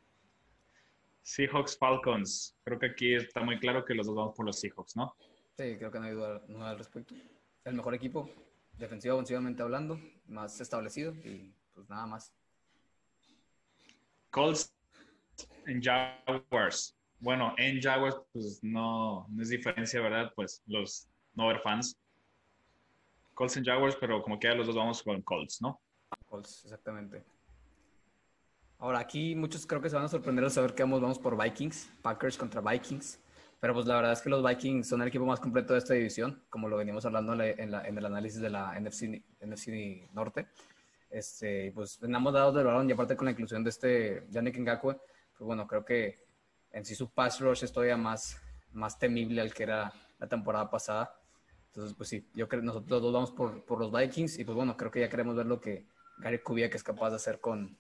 Seahawks 1.25 1.75
Falcons. 1.75 2.55
Creo 2.63 2.77
que 2.77 2.85
aquí 2.85 3.15
está 3.15 3.41
muy 3.41 3.57
claro 3.59 3.83
que 3.83 3.95
los 3.95 4.05
dos 4.05 4.15
vamos 4.15 4.35
por 4.35 4.45
los 4.45 4.59
Seahawks, 4.59 4.95
¿no? 4.95 5.15
Sí, 5.57 5.75
creo 5.75 5.89
que 5.89 5.99
no 5.99 6.05
hay 6.05 6.13
duda, 6.13 6.41
al 6.69 6.77
respecto. 6.77 7.15
El 7.63 7.73
mejor 7.73 7.95
equipo, 7.95 8.29
defensivo, 8.77 9.15
ofensivamente 9.15 9.63
hablando, 9.63 9.99
más 10.27 10.61
establecido 10.61 11.15
y 11.15 11.51
pues 11.73 11.89
nada 11.89 12.05
más. 12.05 12.31
Colts 14.29 14.71
en 15.65 15.81
Jaguars. 15.81 16.95
Bueno, 17.19 17.55
en 17.57 17.81
Jaguars, 17.81 18.17
pues 18.31 18.59
no, 18.61 19.25
no 19.27 19.41
es 19.41 19.49
diferencia, 19.49 19.99
¿verdad? 20.01 20.31
Pues 20.35 20.61
los 20.67 21.09
no 21.33 21.47
ver 21.47 21.59
fans. 21.59 21.97
Colts 23.33 23.57
en 23.57 23.65
Jaguars, 23.65 23.97
pero 23.99 24.21
como 24.21 24.39
queda 24.39 24.53
los 24.53 24.67
dos 24.67 24.75
vamos 24.75 25.01
con 25.01 25.19
Colts, 25.23 25.59
¿no? 25.59 25.81
Colts, 26.27 26.65
exactamente. 26.65 27.25
Ahora, 28.77 28.99
aquí 28.99 29.35
muchos 29.35 29.65
creo 29.65 29.81
que 29.81 29.89
se 29.89 29.95
van 29.95 30.05
a 30.05 30.09
sorprender 30.09 30.43
al 30.43 30.51
saber 30.51 30.73
que 30.73 30.83
vamos, 30.83 31.01
vamos 31.01 31.19
por 31.19 31.41
Vikings, 31.41 31.91
Packers 32.01 32.37
contra 32.37 32.61
Vikings. 32.61 33.19
Pero 33.59 33.73
pues 33.73 33.85
la 33.85 33.95
verdad 33.95 34.11
es 34.11 34.21
que 34.21 34.29
los 34.29 34.45
Vikings 34.45 34.87
son 34.87 35.01
el 35.01 35.07
equipo 35.07 35.25
más 35.25 35.39
completo 35.39 35.73
de 35.73 35.79
esta 35.79 35.93
división, 35.93 36.43
como 36.49 36.67
lo 36.67 36.77
venimos 36.77 37.05
hablando 37.05 37.33
en, 37.33 37.73
el 37.73 38.05
análisis 38.05 38.41
de 38.41 38.49
la 38.49 38.79
NFC, 38.79 39.23
NFC 39.41 40.11
Norte. 40.13 40.49
Este, 41.09 41.71
pues 41.71 41.99
venamos 41.99 42.33
dados 42.33 42.53
del 42.53 42.65
balón 42.65 42.89
y 42.89 42.93
aparte 42.93 43.15
con 43.15 43.25
la 43.25 43.31
inclusión 43.31 43.63
de 43.63 43.69
este 43.69 44.27
Yannick 44.29 44.59
Ngakwe, 44.59 44.97
pues 45.37 45.45
bueno, 45.45 45.65
creo 45.65 45.85
que 45.85 46.15
en 46.71 46.83
sí 46.83 46.93
su 46.93 47.09
pass 47.11 47.39
rush 47.39 47.63
es 47.63 47.71
todavía 47.71 47.95
más, 47.95 48.39
más 48.73 48.99
temible 48.99 49.39
al 49.39 49.53
que 49.53 49.63
era 49.63 49.93
la 50.19 50.27
temporada 50.27 50.69
pasada. 50.69 51.17
Entonces, 51.67 51.95
pues 51.95 52.09
sí, 52.09 52.29
yo 52.33 52.47
creo 52.47 52.61
nosotros 52.61 53.01
dos 53.01 53.13
vamos 53.13 53.31
por, 53.31 53.63
por, 53.63 53.79
los 53.79 53.91
Vikings 53.91 54.39
y 54.39 54.45
pues 54.45 54.55
bueno, 54.55 54.75
creo 54.75 54.91
que 54.91 54.99
ya 54.99 55.09
queremos 55.09 55.35
ver 55.35 55.45
lo 55.45 55.59
que 55.59 55.87
Gary 56.19 56.39
Kubiak 56.39 56.75
es 56.75 56.83
capaz 56.83 57.09
de 57.09 57.15
hacer 57.15 57.39
con, 57.39 57.77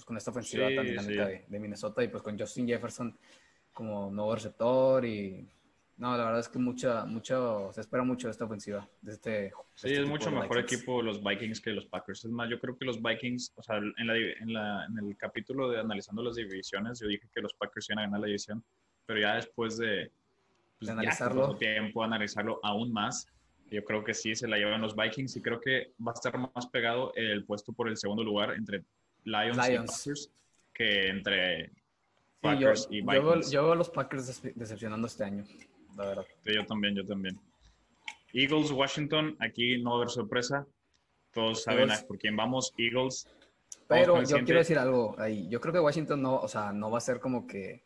pues, 0.00 0.06
con 0.06 0.16
esta 0.16 0.30
ofensiva 0.30 0.66
tan 0.74 0.86
dinámica 0.86 1.26
de, 1.26 1.44
de, 1.46 1.60
Minnesota 1.60 2.02
y 2.02 2.08
pues 2.08 2.22
con 2.22 2.38
Justin 2.38 2.66
Jefferson 2.66 3.14
como 3.72 4.10
nuevo 4.10 4.34
receptor 4.34 5.04
y 5.04 5.46
no, 5.98 6.16
la 6.16 6.24
verdad 6.24 6.40
es 6.40 6.48
que 6.48 6.58
mucha, 6.58 7.04
mucho, 7.04 7.70
se 7.74 7.82
espera 7.82 8.02
mucho 8.02 8.28
de 8.28 8.30
esta 8.30 8.46
ofensiva. 8.46 8.88
De 9.02 9.12
este, 9.12 9.52
sí, 9.74 9.88
este 9.88 10.00
es 10.00 10.08
mucho 10.08 10.30
mejor 10.30 10.58
equipo 10.58 11.02
los 11.02 11.22
Vikings 11.22 11.60
que 11.60 11.72
los 11.72 11.84
Packers. 11.84 12.24
Es 12.24 12.30
más, 12.30 12.48
yo 12.48 12.58
creo 12.58 12.78
que 12.78 12.86
los 12.86 13.02
Vikings, 13.02 13.52
o 13.56 13.62
sea, 13.62 13.76
en, 13.76 14.06
la, 14.06 14.16
en, 14.16 14.52
la, 14.54 14.86
en 14.86 14.98
el 15.06 15.14
capítulo 15.18 15.68
de 15.68 15.78
analizando 15.78 16.22
las 16.22 16.36
divisiones, 16.36 16.98
yo 17.00 17.06
dije 17.06 17.28
que 17.34 17.42
los 17.42 17.52
Packers 17.52 17.90
iban 17.90 17.98
a 17.98 18.02
ganar 18.06 18.20
la 18.20 18.26
división, 18.28 18.64
pero 19.04 19.20
ya 19.20 19.34
después 19.34 19.76
de, 19.76 20.10
pues, 20.78 20.86
de 20.86 20.92
analizarlo, 20.92 21.54
tiempo, 21.56 22.02
analizarlo 22.02 22.58
aún 22.62 22.90
más, 22.90 23.26
yo 23.70 23.84
creo 23.84 24.02
que 24.02 24.14
sí 24.14 24.34
se 24.34 24.48
la 24.48 24.56
llevan 24.56 24.80
los 24.80 24.96
Vikings 24.96 25.36
y 25.36 25.42
creo 25.42 25.60
que 25.60 25.92
va 26.00 26.12
a 26.12 26.14
estar 26.14 26.38
más 26.38 26.66
pegado 26.68 27.12
el 27.14 27.44
puesto 27.44 27.74
por 27.74 27.90
el 27.90 27.98
segundo 27.98 28.24
lugar 28.24 28.54
entre 28.54 28.84
Lions, 29.24 29.56
y 29.56 29.76
Packers 29.76 30.30
que 30.72 31.08
entre 31.08 31.72
Packers 32.40 32.88
y 32.90 33.02
Vikings. 33.02 33.14
Yo 33.14 33.22
veo, 33.22 33.40
yo 33.42 33.62
veo 33.64 33.72
a 33.72 33.76
los 33.76 33.90
Packers 33.90 34.42
decepcionando 34.54 35.06
este 35.06 35.24
año 35.24 35.44
la 35.96 36.06
verdad. 36.06 36.26
yo 36.44 36.66
también, 36.66 36.94
yo 36.94 37.04
también. 37.04 37.38
Eagles, 38.32 38.70
Washington, 38.70 39.36
aquí 39.40 39.82
no 39.82 39.90
va 39.90 39.96
a 39.96 39.98
haber 39.98 40.10
sorpresa. 40.10 40.66
Todos 41.32 41.62
saben 41.62 41.90
por 42.06 42.18
quién 42.18 42.36
vamos, 42.36 42.72
Eagles. 42.76 43.28
Pero 43.86 44.22
yo 44.22 44.44
quiero 44.44 44.60
decir 44.60 44.78
algo 44.78 45.16
ahí. 45.18 45.48
Yo 45.48 45.60
creo 45.60 45.72
que 45.72 45.80
Washington 45.80 46.22
no, 46.22 46.36
o 46.36 46.48
sea, 46.48 46.72
no 46.72 46.90
va 46.90 46.98
a 46.98 47.00
ser 47.00 47.20
como 47.20 47.46
que, 47.46 47.84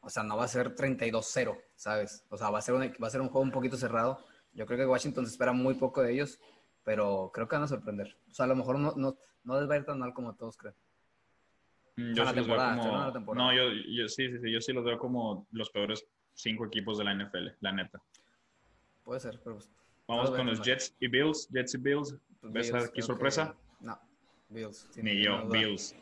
o 0.00 0.08
sea, 0.08 0.22
no 0.22 0.36
va 0.36 0.44
a 0.44 0.48
ser 0.48 0.74
32-0, 0.74 1.58
¿sabes? 1.74 2.24
O 2.30 2.36
sea, 2.36 2.50
va 2.50 2.58
a, 2.58 2.62
ser 2.62 2.74
un, 2.74 2.82
va 3.02 3.06
a 3.06 3.10
ser 3.10 3.20
un 3.20 3.28
juego 3.28 3.42
un 3.42 3.50
poquito 3.50 3.76
cerrado. 3.76 4.24
Yo 4.54 4.64
creo 4.66 4.78
que 4.78 4.86
Washington 4.86 5.26
se 5.26 5.32
espera 5.32 5.52
muy 5.52 5.74
poco 5.74 6.02
de 6.02 6.12
ellos, 6.12 6.40
pero 6.86 7.32
creo 7.34 7.48
que 7.48 7.56
van 7.56 7.64
a 7.64 7.68
sorprender. 7.68 8.16
O 8.30 8.32
sea, 8.32 8.44
a 8.44 8.48
lo 8.48 8.54
mejor 8.54 8.78
no, 8.78 8.94
no, 8.96 9.18
no 9.42 9.60
les 9.60 9.68
va 9.68 9.74
a 9.74 9.78
ir 9.78 9.84
tan 9.84 9.98
mal 9.98 10.14
como 10.14 10.36
todos 10.36 10.56
creen. 10.56 10.76
Mm, 11.96 12.14
yo 12.14 12.24
sí 12.28 12.36
los 12.36 12.46
veo 12.46 12.56
como... 12.56 13.34
No, 13.34 13.52
yo, 13.52 13.72
yo 13.88 14.08
sí, 14.08 14.30
sí, 14.30 14.38
sí, 14.38 14.52
yo 14.52 14.60
sí 14.60 14.72
los 14.72 14.84
veo 14.84 14.96
como 14.96 15.48
los 15.50 15.68
peores 15.70 16.06
cinco 16.34 16.64
equipos 16.64 16.98
de 16.98 17.04
la 17.04 17.14
NFL, 17.14 17.48
la 17.58 17.72
neta. 17.72 18.00
Puede 19.02 19.18
ser, 19.18 19.40
pero... 19.42 19.56
Pues, 19.56 19.68
Vamos 20.06 20.30
con 20.30 20.46
los 20.46 20.62
Jets 20.62 20.94
y 21.00 21.08
Bills. 21.08 21.48
Jets 21.48 21.74
y 21.74 21.78
Bills. 21.78 22.16
Pues 22.40 22.52
¿Ves 22.52 22.72
aquí 22.72 23.02
sorpresa? 23.02 23.56
No, 23.80 23.98
Bills. 24.48 24.88
Ni 24.94 25.24
yo, 25.24 25.44
Bills. 25.48 25.96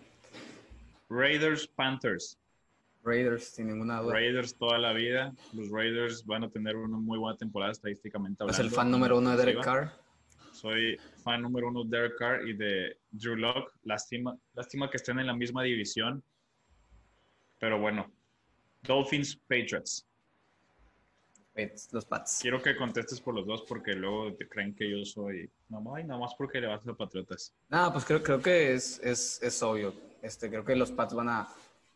Raiders, 1.09 1.67
Panthers. 1.67 2.39
Raiders, 3.03 3.45
sin 3.45 3.69
ninguna 3.69 4.03
duda. 4.03 4.13
Raiders 4.13 4.55
toda 4.55 4.77
la 4.77 4.93
vida. 4.93 5.33
Los 5.55 5.71
Raiders 5.71 6.27
van 6.27 6.45
a 6.45 6.51
tener 6.51 6.77
una 6.77 6.99
muy 6.99 7.17
buena 7.17 7.39
temporada 7.39 7.73
estadísticamente 7.73 8.43
hablando. 8.43 8.61
¿Es 8.61 8.67
el 8.67 8.71
fan 8.71 8.91
número 8.91 9.17
uno 9.17 9.31
de 9.31 9.37
Derek 9.39 9.65
Carr? 9.65 10.04
Soy 10.65 10.97
fan 11.23 11.43
número 11.43 11.69
uno 11.69 11.85
de 11.85 11.91
Derek 11.91 12.17
Carr 12.17 12.49
y 12.49 12.55
de 12.55 12.97
Drew 13.11 13.37
Locke. 13.37 13.71
Lástima, 13.83 14.35
lástima 14.55 14.89
que 14.89 14.97
estén 14.97 15.19
en 15.19 15.27
la 15.27 15.35
misma 15.35 15.63
división. 15.63 16.25
Pero 17.59 17.79
bueno, 17.79 18.11
Dolphins, 18.83 19.37
Patriots. 19.37 20.07
Los 21.93 22.07
Pats. 22.07 22.39
Quiero 22.41 22.63
que 22.63 22.79
contestes 22.79 23.21
por 23.21 23.35
los 23.35 23.47
dos 23.47 23.63
porque 23.69 23.93
luego 23.93 24.33
te 24.33 24.49
creen 24.49 24.75
que 24.75 24.91
yo 24.91 25.05
soy. 25.05 25.51
No, 25.69 25.83
nada 25.83 26.19
más 26.19 26.35
porque 26.35 26.63
le 26.63 26.69
vas 26.69 26.81
a 26.89 26.95
Patriotas. 26.95 27.55
No, 27.69 27.93
pues 27.93 28.07
creo, 28.07 28.23
creo 28.23 28.41
que 28.41 28.73
es, 28.73 28.99
es, 29.05 29.43
es, 29.43 29.63
obvio. 29.63 29.93
Este, 30.23 30.49
creo 30.49 30.65
que 30.65 30.75
los 30.75 30.91
Pats 30.93 31.13
van 31.13 31.29
a, 31.29 31.47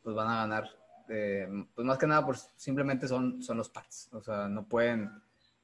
pues 0.03 0.15
van 0.15 0.29
a 0.29 0.41
ganar. 0.41 0.69
Eh, 1.09 1.49
pues 1.75 1.87
más 1.87 1.97
que 1.97 2.07
nada, 2.07 2.27
pues 2.27 2.51
simplemente 2.55 3.09
son, 3.09 3.43
son 3.43 3.57
los 3.57 3.71
Pats. 3.71 4.11
O 4.13 4.21
sea, 4.21 4.47
no 4.47 4.69
pueden 4.69 5.11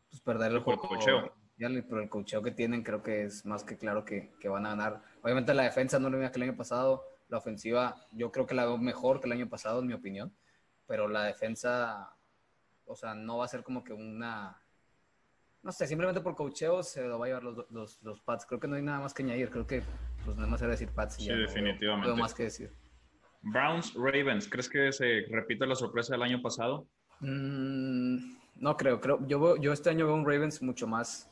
pues, 0.08 0.22
perder 0.22 0.52
el 0.52 0.60
juego. 0.60 0.80
Por 0.80 0.96
cocheo. 0.96 1.43
Ya, 1.68 1.82
por 1.82 2.02
el 2.02 2.08
cocheo 2.08 2.42
que 2.42 2.50
tienen, 2.50 2.82
creo 2.82 3.02
que 3.02 3.24
es 3.24 3.46
más 3.46 3.64
que 3.64 3.76
claro 3.76 4.04
que, 4.04 4.32
que 4.40 4.48
van 4.48 4.66
a 4.66 4.70
ganar. 4.70 5.02
Obviamente 5.22 5.54
la 5.54 5.64
defensa 5.64 5.98
no 5.98 6.10
lo 6.10 6.18
mismo 6.18 6.32
que 6.32 6.38
el 6.38 6.50
año 6.50 6.56
pasado. 6.56 7.04
La 7.28 7.38
ofensiva, 7.38 7.96
yo 8.12 8.30
creo 8.30 8.46
que 8.46 8.54
la 8.54 8.66
veo 8.66 8.76
mejor 8.76 9.20
que 9.20 9.26
el 9.26 9.32
año 9.32 9.48
pasado, 9.48 9.80
en 9.80 9.86
mi 9.86 9.94
opinión 9.94 10.32
pero 10.86 11.08
la 11.08 11.24
defensa, 11.24 12.14
o 12.86 12.94
sea, 12.94 13.14
no 13.14 13.38
va 13.38 13.44
a 13.44 13.48
ser 13.48 13.62
como 13.62 13.82
que 13.82 13.92
una, 13.92 14.60
no 15.62 15.72
sé, 15.72 15.86
simplemente 15.86 16.20
por 16.20 16.34
cocheo 16.34 16.82
se 16.82 17.02
lo 17.06 17.18
va 17.18 17.26
a 17.26 17.28
llevar 17.28 17.44
los, 17.44 17.70
los, 17.70 18.02
los 18.02 18.20
Pats. 18.20 18.46
Creo 18.46 18.60
que 18.60 18.68
no 18.68 18.76
hay 18.76 18.82
nada 18.82 19.00
más 19.00 19.14
que 19.14 19.22
añadir, 19.22 19.50
creo 19.50 19.66
que 19.66 19.82
pues 20.24 20.36
nada 20.36 20.48
más 20.48 20.60
era 20.60 20.70
decir 20.70 20.90
Pats. 20.90 21.16
sí, 21.16 21.28
definitivamente. 21.28 22.08
No 22.08 22.16
más 22.16 22.34
que 22.34 22.44
decir. 22.44 22.72
Browns, 23.42 23.92
Ravens, 23.94 24.48
¿crees 24.48 24.68
que 24.68 24.90
se 24.92 25.26
repite 25.30 25.66
la 25.66 25.74
sorpresa 25.74 26.14
del 26.14 26.22
año 26.22 26.40
pasado? 26.40 26.86
Mm, 27.20 28.36
no 28.56 28.76
creo, 28.76 29.00
creo, 29.00 29.26
yo, 29.26 29.56
yo 29.56 29.72
este 29.72 29.90
año 29.90 30.06
veo 30.06 30.14
un 30.14 30.24
Ravens 30.24 30.62
mucho 30.62 30.86
más 30.86 31.30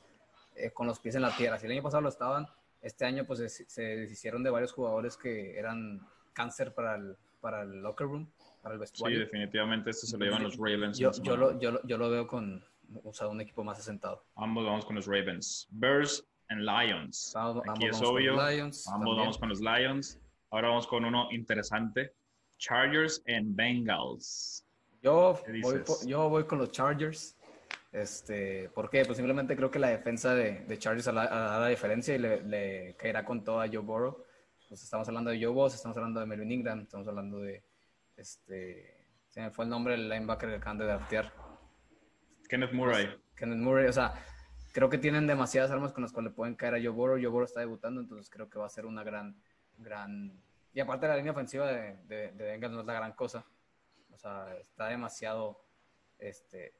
eh, 0.57 0.71
con 0.71 0.87
los 0.87 0.99
pies 1.01 1.15
en 1.15 1.23
la 1.23 1.35
tierra. 1.37 1.59
Si 1.59 1.67
el 1.67 1.73
año 1.73 1.83
pasado 1.83 2.03
lo 2.03 2.09
estaban, 2.09 2.47
este 2.81 3.05
año 3.05 3.25
pues 3.25 3.39
se, 3.39 3.49
se 3.49 3.83
deshicieron 3.83 4.43
de 4.43 4.51
varios 4.51 4.73
jugadores 4.73 5.17
que 5.17 5.59
eran 5.59 6.07
cáncer 6.33 6.75
para 6.75 6.97
el, 6.97 7.17
para 7.41 7.63
el 7.63 7.83
locker 7.83 8.07
room 8.07 8.29
para 8.63 8.75
el 8.75 8.81
vestuario. 8.81 9.19
Sí, 9.19 9.25
definitivamente 9.25 9.91
esto 9.91 10.07
se 10.07 10.17
lo 10.17 10.25
llevan 10.25 10.45
los 10.45 10.57
Ravens. 10.57 10.97
Yo, 10.99 11.11
yo, 11.23 11.37
lo, 11.37 11.59
yo, 11.59 11.83
yo, 11.83 11.99
lo, 11.99 12.11
veo 12.11 12.27
con 12.27 12.65
o 13.05 13.13
sea, 13.13 13.27
un 13.27 13.41
equipo 13.41 13.65
más 13.65 13.79
asentado. 13.79 14.25
Ambos 14.37 14.65
vamos 14.65 14.87
con 14.87 14.97
los 14.97 15.07
Ravens. 15.07 15.67
Bears 15.71 16.25
and 16.49 16.61
Lions. 16.61 17.33
Vamos, 17.35 17.63
Aquí 17.69 17.87
es 17.87 18.01
obvio. 18.01 18.35
Lions, 18.49 18.87
ambos 18.89 19.19
vamos 19.19 19.39
con 19.39 19.49
los 19.49 19.61
Lions. 19.61 20.19
Ahora 20.51 20.69
vamos 20.69 20.87
con 20.87 21.05
uno 21.05 21.29
interesante. 21.33 22.15
Chargers 22.59 23.23
and 23.27 23.57
Bengals. 23.57 24.65
Yo 25.03 25.37
voy, 25.63 25.83
yo 26.07 26.29
voy 26.29 26.45
con 26.45 26.59
los 26.59 26.71
Chargers. 26.71 27.37
Este, 27.93 28.71
¿Por 28.71 28.89
qué? 28.89 29.05
Pues 29.05 29.19
simplemente 29.19 29.55
creo 29.55 29.71
que 29.71 29.79
la 29.79 29.89
defensa 29.89 30.35
de, 30.35 30.61
de 30.61 30.79
Chargers 30.79 31.09
hará 31.09 31.61
la 31.61 31.69
diferencia 31.69 32.15
y 32.15 32.19
le, 32.19 32.43
le, 32.43 32.97
caerá 32.97 33.23
con 33.23 33.45
todo 33.45 33.61
a 33.61 33.69
Joe 33.69 33.79
Burrow. 33.79 34.25
Pues 34.67 34.83
estamos 34.83 35.07
hablando 35.07 35.31
de 35.31 35.39
Joe 35.39 35.53
Boss, 35.53 35.75
estamos 35.75 35.97
hablando 35.99 36.19
de 36.19 36.25
Melvin 36.25 36.51
Ingram, 36.51 36.81
estamos 36.81 37.07
hablando 37.07 37.41
de, 37.41 37.63
este, 38.17 39.07
se 39.29 39.43
me 39.43 39.51
fue 39.51 39.67
el 39.67 39.71
nombre 39.71 39.93
del 39.93 40.09
linebacker 40.09 40.49
que 40.49 40.57
acaban 40.57 40.79
de 40.79 40.87
draftear. 40.87 41.31
Kenneth 42.49 42.73
Murray. 42.73 43.15
Kenneth 43.37 43.59
Murray, 43.59 43.87
o 43.87 43.93
sea, 43.93 44.15
creo 44.73 44.89
que 44.89 44.97
tienen 44.97 45.27
demasiadas 45.27 45.71
armas 45.71 45.93
con 45.93 46.03
las 46.03 46.13
cuales 46.13 46.33
pueden 46.33 46.55
caer 46.55 46.77
a 46.77 46.79
Joe 46.79 46.89
Burrow. 46.89 47.17
Joe 47.17 47.29
Burrow 47.29 47.45
está 47.45 47.61
debutando, 47.61 48.01
entonces 48.01 48.31
creo 48.31 48.49
que 48.49 48.59
va 48.59 48.65
a 48.67 48.71
ser 48.71 48.87
una 48.87 49.05
gran, 49.05 49.37
gran... 49.77 50.43
Y 50.73 50.81
aparte 50.81 51.07
la 51.07 51.17
línea 51.17 51.33
ofensiva 51.33 51.67
de, 51.67 51.99
de, 52.05 52.33
de 52.33 52.45
Bengals 52.45 52.73
no 52.73 52.81
es 52.81 52.87
la 52.87 52.95
gran 52.95 53.13
cosa. 53.13 53.45
O 54.11 54.17
sea, 54.17 54.57
está 54.59 54.89
demasiado 54.89 55.63
este, 56.19 56.75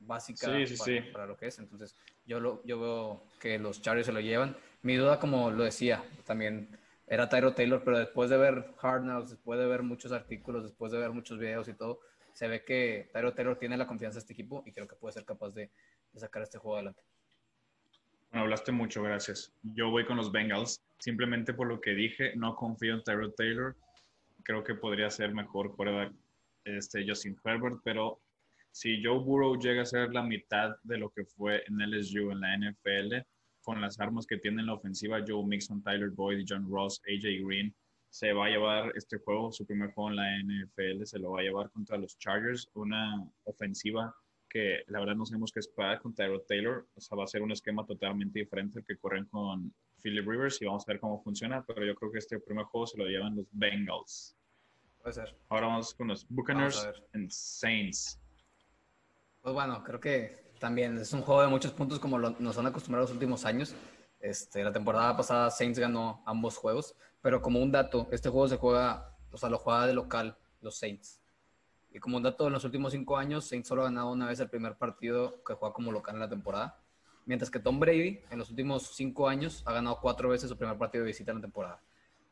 básica 0.00 0.48
para, 0.48 1.12
para, 1.12 1.26
lo 1.26 1.36
que 1.36 1.46
es. 1.46 1.58
Entonces, 1.58 1.94
yo, 2.26 2.40
lo, 2.40 2.62
yo 2.64 2.80
veo 2.80 3.22
que 3.40 3.58
los 3.58 3.82
Chargers 3.82 4.06
se 4.06 4.12
lo 4.12 4.20
llevan. 4.20 4.56
Mi 4.82 4.96
duda, 4.96 5.18
como 5.18 5.50
lo 5.50 5.64
decía, 5.64 6.04
también 6.24 6.68
era 7.06 7.28
Tyro 7.28 7.54
Taylor, 7.54 7.82
pero 7.84 7.98
después 7.98 8.30
de 8.30 8.36
ver 8.36 8.66
Hard 8.80 9.02
Knocks, 9.02 9.30
después 9.30 9.58
de 9.58 9.66
ver 9.66 9.82
muchos 9.82 10.12
artículos, 10.12 10.64
después 10.64 10.92
de 10.92 10.98
ver 10.98 11.10
muchos 11.10 11.38
videos 11.38 11.68
y 11.68 11.74
todo, 11.74 12.00
se 12.32 12.48
ve 12.48 12.64
que 12.64 13.08
Tyro 13.12 13.32
Taylor 13.34 13.58
tiene 13.58 13.76
la 13.76 13.86
confianza 13.86 14.16
de 14.16 14.20
este 14.20 14.32
equipo 14.32 14.62
y 14.66 14.72
creo 14.72 14.88
que 14.88 14.96
puede 14.96 15.12
ser 15.12 15.24
capaz 15.24 15.50
de, 15.50 15.70
sacar 16.16 16.42
este 16.42 16.58
juego 16.58 16.76
adelante. 16.76 17.02
Bueno, 18.30 18.44
hablaste 18.44 18.72
mucho, 18.72 19.02
gracias. 19.02 19.52
Yo 19.62 19.90
voy 19.90 20.04
con 20.04 20.16
los 20.16 20.32
Bengals, 20.32 20.80
simplemente 20.98 21.54
por 21.54 21.66
lo 21.66 21.80
que 21.80 21.90
dije, 21.90 22.34
no 22.36 22.54
confío 22.56 22.94
en 22.94 23.02
Tyro 23.02 23.32
Taylor. 23.32 23.76
creo 24.42 24.62
que 24.64 24.74
podría 24.74 25.10
ser 25.10 25.32
mejor 25.32 25.74
quarterback 25.74 26.12
este 26.64 27.04
Justin 27.06 27.36
Herbert, 27.44 27.80
pero 27.84 28.20
si 28.74 29.00
Joe 29.00 29.20
Burrow 29.20 29.56
llega 29.56 29.82
a 29.82 29.86
ser 29.86 30.12
la 30.12 30.24
mitad 30.24 30.74
de 30.82 30.98
lo 30.98 31.08
que 31.10 31.24
fue 31.24 31.62
en 31.68 31.78
LSU 31.78 32.32
en 32.32 32.40
la 32.40 32.58
NFL, 32.58 33.14
con 33.62 33.80
las 33.80 34.00
armas 34.00 34.26
que 34.26 34.38
tiene 34.38 34.62
en 34.62 34.66
la 34.66 34.74
ofensiva 34.74 35.22
Joe 35.24 35.46
Mixon, 35.46 35.80
Tyler 35.80 36.10
Boyd, 36.10 36.44
John 36.46 36.68
Ross, 36.68 37.00
AJ 37.06 37.46
Green, 37.46 37.72
se 38.10 38.32
va 38.32 38.46
a 38.46 38.48
llevar 38.48 38.92
este 38.96 39.18
juego, 39.18 39.52
su 39.52 39.64
primer 39.64 39.92
juego 39.92 40.10
en 40.10 40.16
la 40.16 40.38
NFL, 40.38 41.04
se 41.04 41.20
lo 41.20 41.30
va 41.30 41.40
a 41.40 41.42
llevar 41.44 41.70
contra 41.70 41.96
los 41.98 42.18
Chargers, 42.18 42.68
una 42.74 43.24
ofensiva 43.44 44.12
que 44.50 44.82
la 44.88 44.98
verdad 44.98 45.14
no 45.14 45.24
sabemos 45.24 45.52
qué 45.52 45.60
esperar 45.60 46.00
con 46.00 46.12
Tyler 46.12 46.42
Taylor, 46.48 46.84
o 46.96 47.00
sea, 47.00 47.16
va 47.16 47.24
a 47.24 47.28
ser 47.28 47.42
un 47.42 47.52
esquema 47.52 47.86
totalmente 47.86 48.40
diferente 48.40 48.80
al 48.80 48.84
que 48.84 48.96
corren 48.96 49.26
con 49.26 49.72
Philip 50.02 50.26
Rivers 50.28 50.60
y 50.60 50.64
vamos 50.64 50.82
a 50.88 50.92
ver 50.92 51.00
cómo 51.00 51.22
funciona, 51.22 51.64
pero 51.64 51.86
yo 51.86 51.94
creo 51.94 52.10
que 52.10 52.18
este 52.18 52.40
primer 52.40 52.64
juego 52.64 52.88
se 52.88 52.98
lo 52.98 53.06
llevan 53.06 53.36
los 53.36 53.46
Bengals. 53.52 54.36
Puede 55.00 55.12
ser. 55.12 55.36
Ahora 55.48 55.68
vamos 55.68 55.94
con 55.94 56.08
los 56.08 56.26
Buccaneers 56.28 56.88
and 57.12 57.30
Saints. 57.30 58.20
Pues 59.44 59.52
bueno, 59.52 59.84
creo 59.84 60.00
que 60.00 60.54
también 60.58 60.96
es 60.96 61.12
un 61.12 61.20
juego 61.20 61.42
de 61.42 61.48
muchos 61.48 61.72
puntos 61.72 62.00
como 62.00 62.18
nos 62.18 62.56
han 62.56 62.64
acostumbrado 62.64 63.04
los 63.04 63.12
últimos 63.12 63.44
años. 63.44 63.74
Este, 64.18 64.64
la 64.64 64.72
temporada 64.72 65.14
pasada 65.18 65.50
Saints 65.50 65.78
ganó 65.78 66.22
ambos 66.24 66.56
juegos, 66.56 66.96
pero 67.20 67.42
como 67.42 67.60
un 67.60 67.70
dato, 67.70 68.08
este 68.10 68.30
juego 68.30 68.48
se 68.48 68.56
juega, 68.56 69.14
o 69.30 69.36
sea, 69.36 69.50
lo 69.50 69.58
juega 69.58 69.86
de 69.86 69.92
local 69.92 70.38
los 70.62 70.78
Saints. 70.78 71.20
Y 71.92 71.98
como 71.98 72.16
un 72.16 72.22
dato, 72.22 72.46
en 72.46 72.54
los 72.54 72.64
últimos 72.64 72.94
cinco 72.94 73.18
años, 73.18 73.44
Saints 73.44 73.68
solo 73.68 73.82
ha 73.82 73.84
ganado 73.84 74.12
una 74.12 74.26
vez 74.26 74.40
el 74.40 74.48
primer 74.48 74.78
partido 74.78 75.44
que 75.44 75.52
juega 75.52 75.74
como 75.74 75.92
local 75.92 76.14
en 76.14 76.20
la 76.22 76.28
temporada. 76.30 76.78
Mientras 77.26 77.50
que 77.50 77.58
Tom 77.58 77.78
Brady, 77.78 78.20
en 78.30 78.38
los 78.38 78.48
últimos 78.48 78.94
cinco 78.96 79.28
años, 79.28 79.62
ha 79.66 79.74
ganado 79.74 79.98
cuatro 80.00 80.30
veces 80.30 80.48
su 80.48 80.56
primer 80.56 80.78
partido 80.78 81.04
de 81.04 81.08
visita 81.08 81.32
en 81.32 81.36
la 81.36 81.42
temporada. 81.42 81.82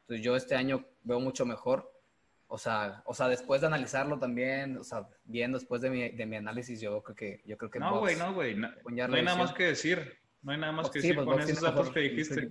Entonces 0.00 0.24
yo 0.24 0.34
este 0.34 0.54
año 0.54 0.82
veo 1.02 1.20
mucho 1.20 1.44
mejor. 1.44 1.92
O 2.52 2.58
sea, 2.58 3.02
o 3.06 3.14
sea 3.14 3.28
después 3.28 3.62
de 3.62 3.68
analizarlo 3.68 4.18
también, 4.18 4.76
o 4.76 4.84
sea, 4.84 5.08
bien 5.24 5.52
después 5.52 5.80
de 5.80 5.88
mi, 5.88 6.10
de 6.10 6.26
mi 6.26 6.36
análisis, 6.36 6.80
yo 6.80 7.02
creo 7.02 7.16
que... 7.16 7.42
Yo 7.46 7.56
creo 7.56 7.70
que 7.70 7.78
no, 7.78 8.00
güey, 8.00 8.16
no, 8.16 8.34
güey. 8.34 8.54
No, 8.54 8.68
hay 8.86 9.22
nada 9.22 9.36
más 9.36 9.52
que 9.54 9.64
decir. 9.64 10.18
No 10.42 10.52
hay 10.52 10.58
nada 10.58 10.72
más 10.72 10.90
que 10.90 10.98
decir 10.98 11.14
pues, 11.14 11.26
con 11.26 11.40
esos 11.40 11.60
datos 11.62 11.90
que 11.90 12.00
dijiste. 12.00 12.50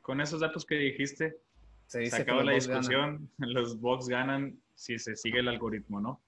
Con 0.00 0.20
esos 0.20 0.40
datos 0.40 0.66
que 0.66 0.74
dijiste, 0.74 1.36
se, 1.86 2.06
se 2.06 2.22
acaba 2.22 2.42
la 2.42 2.52
discusión. 2.52 3.30
Los 3.38 3.78
Bucks 3.78 4.08
ganan 4.08 4.60
si 4.74 4.98
se 4.98 5.14
sigue 5.14 5.38
el 5.38 5.48
algoritmo, 5.48 6.00
¿no? 6.00 6.20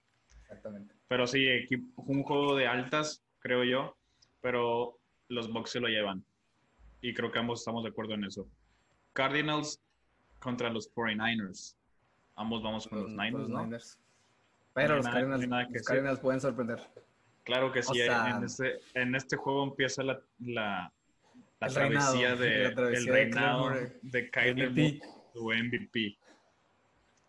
Exactamente. 0.42 0.94
Pero 1.08 1.26
sí, 1.26 1.48
un 1.96 2.22
juego 2.22 2.54
de 2.54 2.68
altas, 2.68 3.24
creo 3.40 3.64
yo 3.64 3.96
pero 4.44 4.98
los 5.28 5.50
Bucks 5.50 5.70
se 5.70 5.80
lo 5.80 5.88
llevan. 5.88 6.22
Y 7.00 7.14
creo 7.14 7.32
que 7.32 7.38
ambos 7.38 7.60
estamos 7.60 7.82
de 7.82 7.88
acuerdo 7.88 8.12
en 8.12 8.24
eso. 8.24 8.46
Cardinals 9.14 9.80
contra 10.38 10.68
los 10.68 10.92
49ers. 10.94 11.74
Ambos 12.36 12.62
vamos 12.62 12.88
con 12.88 13.02
los, 13.02 13.10
Niners, 13.10 13.48
¿no? 13.48 13.68
Pero 14.74 14.96
los, 14.96 15.06
Cardinals, 15.06 16.18
pueden 16.18 16.40
sorprender. 16.40 16.80
Claro 17.44 17.70
que 17.70 17.82
sí. 17.82 18.00
en, 18.00 18.44
este, 18.44 18.80
en 18.94 19.14
este 19.14 19.36
juego 19.36 19.64
empieza 19.64 20.02
la, 20.02 20.20
la, 20.40 20.92
travesía, 21.72 22.34
de, 22.34 22.66
el 22.66 23.06
reinado 23.06 23.70
de, 24.02 24.30
Kyler 24.30 24.72
su 25.32 25.44
MVP. 25.44 26.16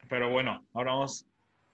Pero 0.10 0.32
bueno, 0.32 0.66
ahora 0.74 0.94
vamos 0.94 1.26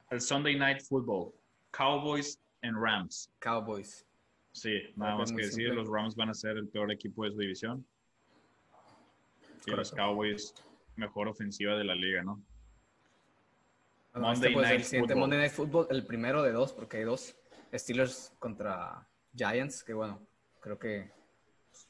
al 0.10 0.20
Sunday 0.20 0.58
Night 0.58 0.82
Football. 0.82 1.34
Cowboys 1.72 2.42
and 2.64 2.78
Rams. 2.78 3.32
Cowboys. 3.40 4.06
Sí, 4.54 4.82
nada 4.96 5.16
más 5.16 5.32
que 5.32 5.44
decir, 5.44 5.74
los 5.74 5.88
Rams 5.88 6.16
van 6.16 6.30
a 6.30 6.34
ser 6.34 6.58
el 6.58 6.68
peor 6.68 6.92
equipo 6.92 7.24
de 7.24 7.32
su 7.32 7.38
división. 7.38 7.86
Y 9.66 9.72
los 9.72 9.92
Cowboys, 9.92 10.54
mejor 10.98 11.30
ofensiva 11.30 11.78
de 11.78 11.86
la 11.86 11.96
liga, 11.96 12.24
¿no? 12.24 12.42
Monday 14.14 14.56
Night 14.56 14.72
el 14.72 14.84
siguiente 14.84 15.16
Monday 15.16 15.40
Night 15.40 15.52
Football, 15.52 15.88
el 15.90 16.06
primero 16.06 16.44
de 16.44 16.52
dos, 16.52 16.74
porque 16.74 16.98
hay 16.98 17.04
dos. 17.04 17.36
Steelers 17.74 18.34
contra 18.40 19.08
Giants, 19.34 19.84
que 19.84 19.94
bueno, 19.94 20.28
creo 20.60 20.78
que 20.78 21.12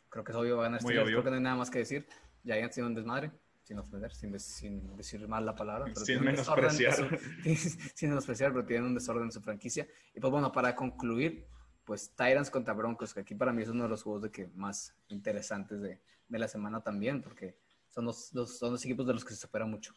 creo 0.10 0.24
que 0.24 0.32
es 0.32 0.38
obvio 0.38 0.58
va 0.58 0.64
a 0.64 0.66
ganar 0.66 0.82
Steelers, 0.82 1.10
creo 1.10 1.24
que 1.24 1.30
no 1.30 1.36
hay 1.38 1.42
nada 1.42 1.56
más 1.56 1.72
que 1.72 1.80
decir. 1.80 2.08
Giants 2.44 2.76
tiene 2.76 2.88
un 2.88 2.96
desmadre, 2.96 3.32
sin 3.64 3.80
ofender, 3.80 4.14
sin, 4.14 4.40
sin 4.40 4.96
decir 4.96 5.28
mal 5.28 5.46
la 5.46 5.56
palabra. 5.56 5.86
Pero 5.86 6.06
sin 6.06 6.24
menospreciar. 6.24 6.94
sin 7.96 8.10
menospreciar, 8.10 8.52
pero 8.52 8.66
tienen 8.66 8.86
un 8.86 8.94
desorden 8.94 9.24
en 9.26 9.32
su 9.32 9.42
franquicia. 9.42 9.88
Y 10.14 10.20
pues 10.20 10.32
bueno, 10.32 10.52
para 10.52 10.76
concluir, 10.76 11.48
pues 11.86 12.14
Tyrants 12.16 12.52
contra 12.52 12.74
Broncos, 12.74 13.14
que 13.14 13.22
aquí 13.22 13.36
para 13.36 13.52
mí 13.52 13.64
es 13.64 13.70
uno 13.70 13.84
de 13.84 13.90
los 13.90 14.04
juegos 14.04 14.24
de 14.24 14.32
que 14.32 14.48
más 14.54 14.96
interesantes 15.08 15.82
de, 15.82 16.00
de 16.28 16.40
la 16.40 16.48
semana 16.48 16.82
también, 16.82 17.22
porque 17.22 17.58
son 17.88 18.06
los, 18.06 18.30
son 18.30 18.72
los 18.72 18.86
equipos 18.86 19.06
de 19.06 19.14
los 19.14 19.26
que 19.26 19.34
se 19.34 19.46
espera 19.46 19.66
mucho. 19.66 19.94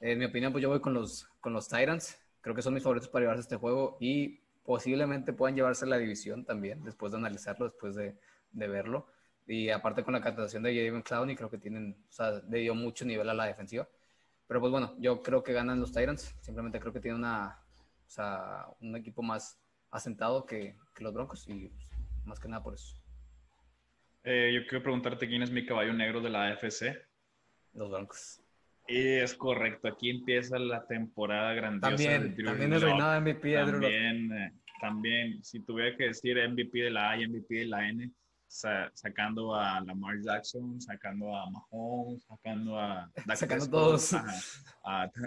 En 0.00 0.18
mi 0.18 0.26
opinión, 0.26 0.52
pues 0.52 0.62
yo 0.62 0.68
voy 0.68 0.80
con 0.80 0.94
los, 0.94 1.28
con 1.40 1.52
los 1.52 1.68
Tyrants, 1.68 2.18
creo 2.40 2.54
que 2.54 2.62
son 2.62 2.74
mis 2.74 2.82
favoritos 2.82 3.08
para 3.08 3.24
llevarse 3.24 3.42
este 3.42 3.56
juego 3.56 3.96
y 4.00 4.40
posiblemente 4.64 5.32
puedan 5.32 5.56
llevarse 5.56 5.86
la 5.86 5.98
división 5.98 6.44
también, 6.44 6.84
después 6.84 7.12
de 7.12 7.18
analizarlo, 7.18 7.66
después 7.66 7.94
de, 7.94 8.16
de 8.52 8.68
verlo. 8.68 9.06
Y 9.46 9.70
aparte 9.70 10.04
con 10.04 10.12
la 10.12 10.20
captación 10.20 10.62
de 10.62 10.74
Jaden 10.74 11.02
Clowney, 11.02 11.34
creo 11.34 11.50
que 11.50 11.58
tienen, 11.58 11.96
o 12.08 12.12
sea, 12.12 12.42
le 12.48 12.58
dio 12.58 12.74
mucho 12.74 13.04
nivel 13.04 13.28
a 13.28 13.34
la 13.34 13.46
defensiva. 13.46 13.88
Pero 14.46 14.60
pues 14.60 14.70
bueno, 14.70 14.94
yo 14.98 15.22
creo 15.22 15.42
que 15.42 15.52
ganan 15.52 15.80
los 15.80 15.92
Tyrants, 15.92 16.34
simplemente 16.40 16.80
creo 16.80 16.92
que 16.92 17.00
tienen 17.00 17.20
una, 17.20 17.58
o 18.06 18.10
sea, 18.10 18.66
un 18.80 18.94
equipo 18.96 19.22
más 19.22 19.60
asentado 19.90 20.44
que, 20.46 20.76
que 20.94 21.04
los 21.04 21.12
Broncos 21.12 21.46
y 21.48 21.68
pues, 21.68 21.90
más 22.24 22.38
que 22.38 22.48
nada 22.48 22.62
por 22.62 22.74
eso. 22.74 22.96
Eh, 24.24 24.52
yo 24.54 24.66
quiero 24.66 24.82
preguntarte 24.82 25.28
quién 25.28 25.42
es 25.42 25.50
mi 25.50 25.64
caballo 25.64 25.92
negro 25.92 26.20
de 26.20 26.30
la 26.30 26.48
AFC. 26.48 26.96
Los 27.72 27.90
Broncos. 27.90 28.40
Y 28.88 29.18
es 29.18 29.34
correcto, 29.34 29.88
aquí 29.88 30.08
empieza 30.08 30.58
la 30.58 30.86
temporada 30.86 31.52
grandiosa. 31.52 31.90
También, 31.90 32.34
de 32.34 32.42
también 32.42 32.72
el 32.72 32.80
reinado 32.80 33.20
MVP 33.20 33.48
de 33.48 33.56
También, 33.56 34.32
eh, 34.32 34.52
también, 34.80 35.44
si 35.44 35.60
tuviera 35.60 35.94
que 35.94 36.04
decir 36.04 36.36
MVP 36.48 36.84
de 36.84 36.90
la 36.90 37.10
A 37.10 37.20
y 37.20 37.28
MVP 37.28 37.54
de 37.54 37.66
la 37.66 37.86
N, 37.86 38.10
sacando 38.48 39.54
a 39.54 39.80
Lamar 39.82 40.20
Jackson, 40.22 40.80
sacando 40.80 41.36
a 41.36 41.50
Mahomes, 41.50 42.24
sacando 42.24 42.78
a... 42.78 43.10
sacando 43.36 43.68
todos. 43.68 44.16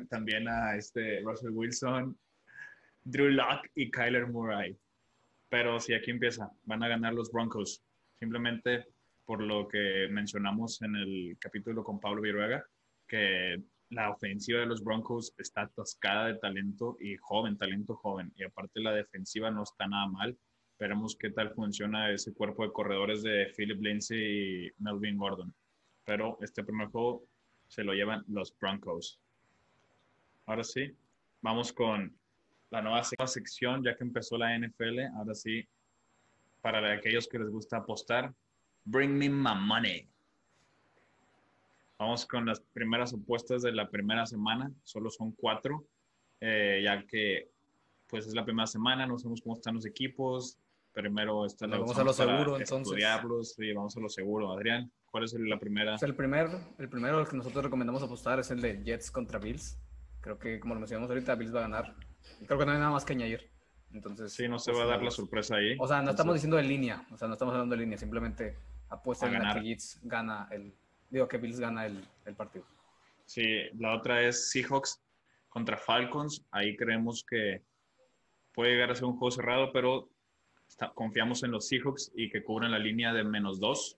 también 0.10 0.48
a 0.48 0.76
este 0.76 1.22
Russell 1.22 1.52
Wilson, 1.52 2.18
Drew 3.04 3.30
Locke 3.30 3.70
y 3.76 3.92
Kyler 3.92 4.28
Murray. 4.28 4.76
Pero 5.50 5.80
si 5.80 5.94
aquí 5.94 6.10
empieza, 6.10 6.50
van 6.64 6.82
a 6.82 6.88
ganar 6.88 7.14
los 7.14 7.32
Broncos. 7.32 7.84
Simplemente 8.20 8.88
por 9.26 9.42
lo 9.42 9.68
que 9.68 10.08
mencionamos 10.10 10.82
en 10.82 10.96
el 10.96 11.38
capítulo 11.40 11.84
con 11.84 12.00
Pablo 12.00 12.22
Viruega, 12.22 12.66
que 13.12 13.62
la 13.90 14.10
ofensiva 14.10 14.62
de 14.62 14.68
los 14.68 14.82
Broncos 14.82 15.34
está 15.38 15.64
atascada 15.64 16.28
de 16.28 16.36
talento 16.36 16.96
y 17.02 17.18
joven, 17.18 17.58
talento 17.58 17.96
joven. 17.98 18.32
Y 18.38 18.44
aparte 18.44 18.80
la 18.80 18.94
defensiva 18.94 19.52
no 19.52 19.64
está 19.64 19.86
nada 19.86 20.08
mal. 20.08 20.38
Veremos 20.80 21.18
qué 21.18 21.30
tal 21.30 21.54
funciona 21.54 22.10
ese 22.10 22.34
cuerpo 22.34 22.64
de 22.64 22.72
corredores 22.72 23.22
de 23.22 23.52
Philip 23.56 23.82
Lindsay 23.82 24.68
y 24.68 24.72
Melvin 24.80 25.18
Gordon. 25.18 25.54
Pero 26.06 26.38
este 26.42 26.64
primer 26.64 26.88
juego 26.88 27.26
se 27.68 27.84
lo 27.84 27.94
llevan 27.94 28.24
los 28.30 28.58
Broncos. 28.58 29.20
Ahora 30.46 30.64
sí, 30.64 30.96
vamos 31.42 31.74
con 31.74 32.16
la 32.70 32.82
nueva 32.82 33.04
sección, 33.04 33.84
ya 33.84 33.96
que 33.98 34.06
empezó 34.06 34.38
la 34.38 34.58
NFL. 34.58 35.00
Ahora 35.18 35.36
sí, 35.36 35.68
para 36.62 36.94
aquellos 36.94 37.28
que 37.28 37.40
les 37.40 37.50
gusta 37.50 37.78
apostar, 37.78 38.34
bring 38.86 39.18
me 39.18 39.30
my 39.30 39.54
money. 39.54 40.11
Vamos 42.02 42.26
con 42.26 42.48
las 42.48 42.60
primeras 42.60 43.14
apuestas 43.14 43.62
de 43.62 43.72
la 43.74 43.88
primera 43.88 44.26
semana. 44.26 44.72
Solo 44.82 45.12
son 45.12 45.34
cuatro, 45.34 45.86
eh, 46.40 46.82
ya 46.84 47.06
que 47.06 47.52
pues 48.08 48.26
es 48.26 48.34
la 48.34 48.44
primera 48.44 48.66
semana, 48.66 49.06
no 49.06 49.20
sabemos 49.20 49.42
cómo 49.44 49.54
están 49.54 49.76
los 49.76 49.86
equipos. 49.86 50.58
Primero 50.94 51.46
está 51.46 51.68
la 51.68 51.78
vamos 51.78 51.96
a 52.00 52.04
lo 52.04 52.12
seguro, 52.12 52.58
entonces. 52.58 52.98
Y 53.60 53.72
vamos 53.72 53.96
a 53.96 54.00
lo 54.00 54.10
seguro. 54.10 54.52
Adrián, 54.52 54.92
¿cuál 55.12 55.26
es 55.26 55.34
la 55.34 55.60
primera? 55.60 55.96
el 56.02 56.16
primer, 56.16 56.50
el 56.80 56.90
primero 56.90 57.24
que 57.24 57.38
nosotros 57.38 57.66
recomendamos 57.66 58.02
apostar 58.02 58.40
es 58.40 58.50
el 58.50 58.62
de 58.62 58.84
Jets 58.84 59.12
contra 59.12 59.38
Bills. 59.38 59.78
Creo 60.22 60.40
que 60.40 60.60
como 60.60 60.74
lo 60.74 60.80
mencionamos 60.80 61.08
ahorita, 61.08 61.36
Bills 61.36 61.54
va 61.54 61.60
a 61.60 61.70
ganar 61.70 61.96
Creo 62.48 62.58
que 62.58 62.66
no 62.66 62.72
hay 62.72 62.80
nada 62.80 62.90
más 62.90 63.06
que 63.06 63.14
añadir. 63.14 63.48
Entonces, 63.94 64.34
sí, 64.34 64.48
no 64.48 64.58
se 64.58 64.72
va 64.72 64.84
a 64.84 64.88
dar 64.88 65.04
la 65.04 65.12
sorpresa 65.12 65.58
ahí. 65.58 65.76
O 65.78 65.88
sea, 65.88 66.02
no 66.02 66.10
estamos 66.10 66.34
diciendo 66.34 66.58
de 66.58 66.64
línea, 66.64 67.06
o 67.12 67.18
sea, 67.18 67.28
no 67.28 67.36
estamos 67.36 67.54
hablando 67.54 67.76
de 67.76 67.82
línea, 67.82 68.00
simplemente 68.00 68.58
apuesta 68.90 69.28
en 69.28 69.54
que 69.54 69.60
Bills 69.60 70.00
gana 70.02 70.48
el, 70.50 70.74
digo 71.12 71.28
que 71.28 71.38
Bills 71.38 71.60
gana 71.60 71.86
el, 71.86 72.04
el, 72.26 72.36
partido. 72.36 72.66
Sí, 73.26 73.44
la 73.78 73.96
otra 73.96 74.22
es 74.24 74.50
Seahawks 74.50 75.02
contra 75.50 75.78
Falcons. 75.78 76.44
Ahí 76.52 76.76
creemos 76.76 77.24
que 77.24 77.62
puede 78.54 78.72
llegar 78.72 78.92
a 78.92 78.96
ser 78.96 79.06
un 79.06 79.18
juego 79.18 79.32
cerrado, 79.32 79.72
pero 79.72 80.10
confiamos 80.96 81.44
en 81.44 81.52
los 81.52 81.68
Seahawks 81.68 82.12
y 82.16 82.30
que 82.30 82.44
cubren 82.44 82.72
la 82.72 82.80
línea 82.80 83.14
de 83.14 83.24
menos 83.24 83.60
dos. 83.60 83.98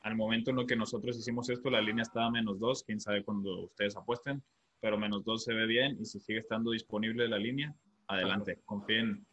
Al 0.00 0.16
momento 0.16 0.50
en 0.50 0.56
lo 0.56 0.66
que 0.66 0.76
nosotros 0.76 1.18
hicimos 1.18 1.50
esto, 1.50 1.70
la 1.70 1.80
línea 1.80 2.02
estaba 2.02 2.26
a 2.26 2.30
menos 2.30 2.58
dos. 2.58 2.82
Quién 2.82 3.00
sabe 3.00 3.22
cuando 3.22 3.64
ustedes 3.64 3.96
apuesten 3.96 4.42
pero 4.84 4.98
menos 4.98 5.24
2 5.24 5.42
se 5.42 5.54
ve 5.54 5.64
bien 5.64 5.96
y 5.98 6.04
si 6.04 6.20
sigue 6.20 6.40
estando 6.40 6.72
disponible 6.72 7.26
la 7.26 7.38
línea, 7.38 7.74
adelante, 8.06 8.60
confíen. 8.66 9.24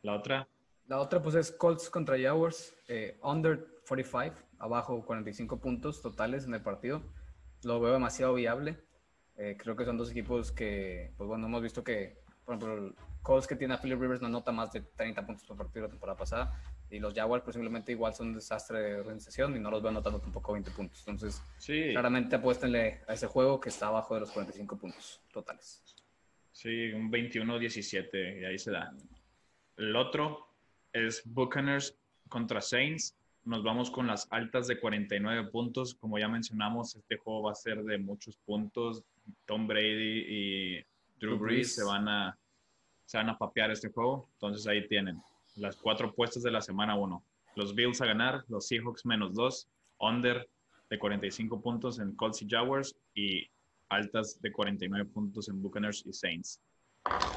La 0.00 0.14
otra. 0.14 0.48
La 0.90 0.98
otra 0.98 1.22
pues 1.22 1.36
es 1.36 1.52
Colts 1.52 1.88
contra 1.88 2.18
Jaguars, 2.18 2.74
eh, 2.88 3.16
under 3.22 3.64
45, 3.86 4.34
abajo 4.58 5.06
45 5.06 5.60
puntos 5.60 6.02
totales 6.02 6.46
en 6.46 6.54
el 6.54 6.62
partido. 6.62 7.00
Lo 7.62 7.80
veo 7.80 7.92
demasiado 7.92 8.34
viable. 8.34 8.76
Eh, 9.36 9.56
creo 9.56 9.76
que 9.76 9.84
son 9.84 9.96
dos 9.96 10.10
equipos 10.10 10.50
que, 10.50 11.12
pues 11.16 11.28
bueno, 11.28 11.46
hemos 11.46 11.62
visto 11.62 11.84
que, 11.84 12.18
por 12.44 12.56
ejemplo, 12.56 12.92
Colts 13.22 13.46
que 13.46 13.54
tiene 13.54 13.74
a 13.74 13.78
Philip 13.78 14.00
Rivers 14.00 14.20
no 14.20 14.26
anota 14.26 14.50
más 14.50 14.72
de 14.72 14.80
30 14.80 15.24
puntos 15.24 15.44
por 15.44 15.56
partido 15.56 15.84
la 15.84 15.90
temporada 15.90 16.18
pasada. 16.18 16.60
Y 16.90 16.98
los 16.98 17.14
Jaguars, 17.14 17.44
posiblemente 17.44 17.92
igual 17.92 18.12
son 18.12 18.30
un 18.30 18.34
desastre 18.34 18.80
de 18.80 18.94
organización 18.96 19.56
y 19.56 19.60
no 19.60 19.70
los 19.70 19.80
veo 19.80 19.90
anotando 19.90 20.18
tampoco 20.18 20.54
20 20.54 20.72
puntos. 20.72 21.06
Entonces, 21.06 21.40
Sí, 21.58 21.90
claramente 21.92 22.34
apuéstenle 22.34 23.02
a 23.06 23.12
ese 23.12 23.28
juego 23.28 23.60
que 23.60 23.68
está 23.68 23.86
abajo 23.86 24.14
de 24.14 24.22
los 24.22 24.32
45 24.32 24.76
puntos 24.76 25.20
totales. 25.32 25.84
sí, 26.50 26.92
un 26.92 27.12
21-17 27.12 28.40
y 28.40 28.44
ahí 28.44 28.58
se 28.58 28.72
da. 28.72 28.92
El 29.76 29.94
otro 29.94 30.49
es 30.92 31.22
Buccaneers 31.24 31.96
contra 32.28 32.60
Saints. 32.60 33.16
Nos 33.44 33.62
vamos 33.62 33.90
con 33.90 34.06
las 34.06 34.26
altas 34.30 34.66
de 34.66 34.78
49 34.78 35.50
puntos. 35.50 35.94
Como 35.94 36.18
ya 36.18 36.28
mencionamos, 36.28 36.94
este 36.94 37.16
juego 37.16 37.44
va 37.44 37.52
a 37.52 37.54
ser 37.54 37.82
de 37.84 37.98
muchos 37.98 38.36
puntos. 38.38 39.02
Tom 39.46 39.66
Brady 39.66 40.24
y 40.28 40.84
Drew 41.18 41.38
Brees. 41.38 41.74
se 41.74 41.84
van 41.84 42.08
a, 42.08 42.38
se 43.06 43.16
van 43.18 43.30
a 43.30 43.38
papear 43.38 43.70
este 43.70 43.90
juego. 43.90 44.28
Entonces 44.34 44.66
ahí 44.66 44.86
tienen 44.86 45.20
las 45.56 45.76
cuatro 45.76 46.14
puestas 46.14 46.42
de 46.42 46.50
la 46.50 46.60
semana 46.60 46.96
1. 46.96 47.22
Los 47.56 47.74
Bills 47.74 48.00
a 48.00 48.06
ganar, 48.06 48.44
los 48.48 48.68
Seahawks 48.68 49.04
menos 49.04 49.34
2, 49.34 49.68
under 49.98 50.48
de 50.88 50.98
45 50.98 51.60
puntos 51.60 51.98
en 51.98 52.14
Colts 52.14 52.42
y 52.42 52.48
Jaguars 52.48 52.96
y 53.14 53.48
altas 53.88 54.40
de 54.40 54.52
49 54.52 55.10
puntos 55.10 55.48
en 55.48 55.60
Buccaneers 55.60 56.04
y 56.06 56.12
Saints. 56.12 56.60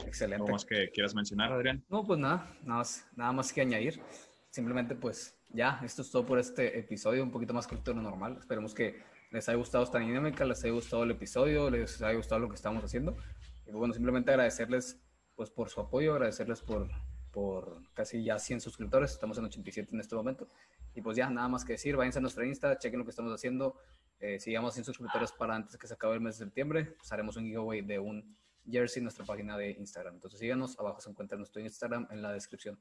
Excelente. 0.05 0.43
¿Algo 0.43 0.53
más 0.53 0.65
que 0.65 0.89
quieras 0.91 1.15
mencionar, 1.15 1.51
Adrián? 1.51 1.83
No, 1.89 2.05
pues 2.05 2.19
nada, 2.19 2.55
nada 2.63 2.79
más, 2.79 3.07
nada 3.15 3.31
más 3.31 3.51
que 3.51 3.61
añadir. 3.61 4.01
Simplemente, 4.49 4.95
pues 4.95 5.35
ya, 5.49 5.79
esto 5.83 6.01
es 6.01 6.11
todo 6.11 6.25
por 6.25 6.39
este 6.39 6.77
episodio, 6.77 7.23
un 7.23 7.31
poquito 7.31 7.53
más 7.53 7.67
corto 7.67 7.91
de 7.91 7.97
lo 7.97 8.03
normal. 8.03 8.37
Esperemos 8.39 8.73
que 8.73 9.01
les 9.31 9.49
haya 9.49 9.57
gustado 9.57 9.83
esta 9.83 9.99
dinámica, 9.99 10.45
les 10.45 10.63
haya 10.63 10.73
gustado 10.73 11.03
el 11.03 11.11
episodio, 11.11 11.69
les 11.69 12.01
haya 12.01 12.15
gustado 12.15 12.39
lo 12.39 12.49
que 12.49 12.55
estamos 12.55 12.83
haciendo. 12.83 13.17
Y 13.61 13.65
pues, 13.65 13.75
bueno, 13.75 13.93
simplemente 13.93 14.31
agradecerles 14.31 15.01
pues 15.35 15.49
por 15.49 15.69
su 15.69 15.81
apoyo, 15.81 16.13
agradecerles 16.13 16.61
por, 16.61 16.87
por 17.31 17.81
casi 17.93 18.23
ya 18.23 18.37
100 18.37 18.61
suscriptores, 18.61 19.11
estamos 19.11 19.37
en 19.39 19.45
87 19.45 19.89
en 19.91 19.99
este 19.99 20.15
momento. 20.15 20.47
Y 20.93 21.01
pues 21.01 21.17
ya, 21.17 21.29
nada 21.29 21.47
más 21.47 21.65
que 21.65 21.73
decir, 21.73 21.95
váyanse 21.95 22.19
a 22.19 22.21
nuestra 22.21 22.45
Insta, 22.45 22.77
chequen 22.77 22.99
lo 22.99 23.05
que 23.05 23.09
estamos 23.09 23.33
haciendo. 23.33 23.79
Eh, 24.19 24.39
si 24.39 24.51
llegamos 24.51 24.73
a 24.73 24.75
100 24.75 24.85
suscriptores 24.85 25.31
para 25.31 25.55
antes 25.55 25.75
que 25.77 25.87
se 25.87 25.95
acabe 25.95 26.13
el 26.13 26.21
mes 26.21 26.37
de 26.37 26.45
septiembre, 26.45 26.85
pues 26.97 27.11
haremos 27.11 27.35
un 27.35 27.45
giveaway 27.45 27.81
de 27.81 27.97
un 27.97 28.37
jersey 28.69 29.01
nuestra 29.01 29.25
página 29.25 29.57
de 29.57 29.71
Instagram. 29.71 30.15
Entonces 30.15 30.39
síganos, 30.39 30.79
abajo 30.79 31.01
se 31.01 31.09
encuentra 31.09 31.37
nuestro 31.37 31.61
Instagram 31.61 32.07
en 32.11 32.21
la 32.21 32.31
descripción. 32.31 32.79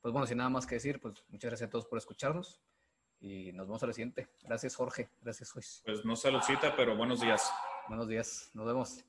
Pues 0.00 0.12
bueno, 0.12 0.26
sin 0.26 0.38
nada 0.38 0.50
más 0.50 0.66
que 0.66 0.74
decir, 0.74 1.00
pues 1.00 1.24
muchas 1.28 1.50
gracias 1.50 1.68
a 1.68 1.70
todos 1.70 1.86
por 1.86 1.98
escucharnos 1.98 2.60
y 3.20 3.52
nos 3.52 3.66
vemos 3.66 3.82
a 3.82 3.86
la 3.86 3.92
siguiente. 3.92 4.28
Gracias 4.42 4.76
Jorge, 4.76 5.10
gracias 5.22 5.54
Luis. 5.54 5.82
Pues 5.84 6.04
no 6.04 6.14
saludcita, 6.14 6.76
pero 6.76 6.96
buenos 6.96 7.20
días. 7.20 7.50
Buenos 7.88 8.08
días, 8.08 8.50
nos 8.54 8.66
vemos. 8.66 9.04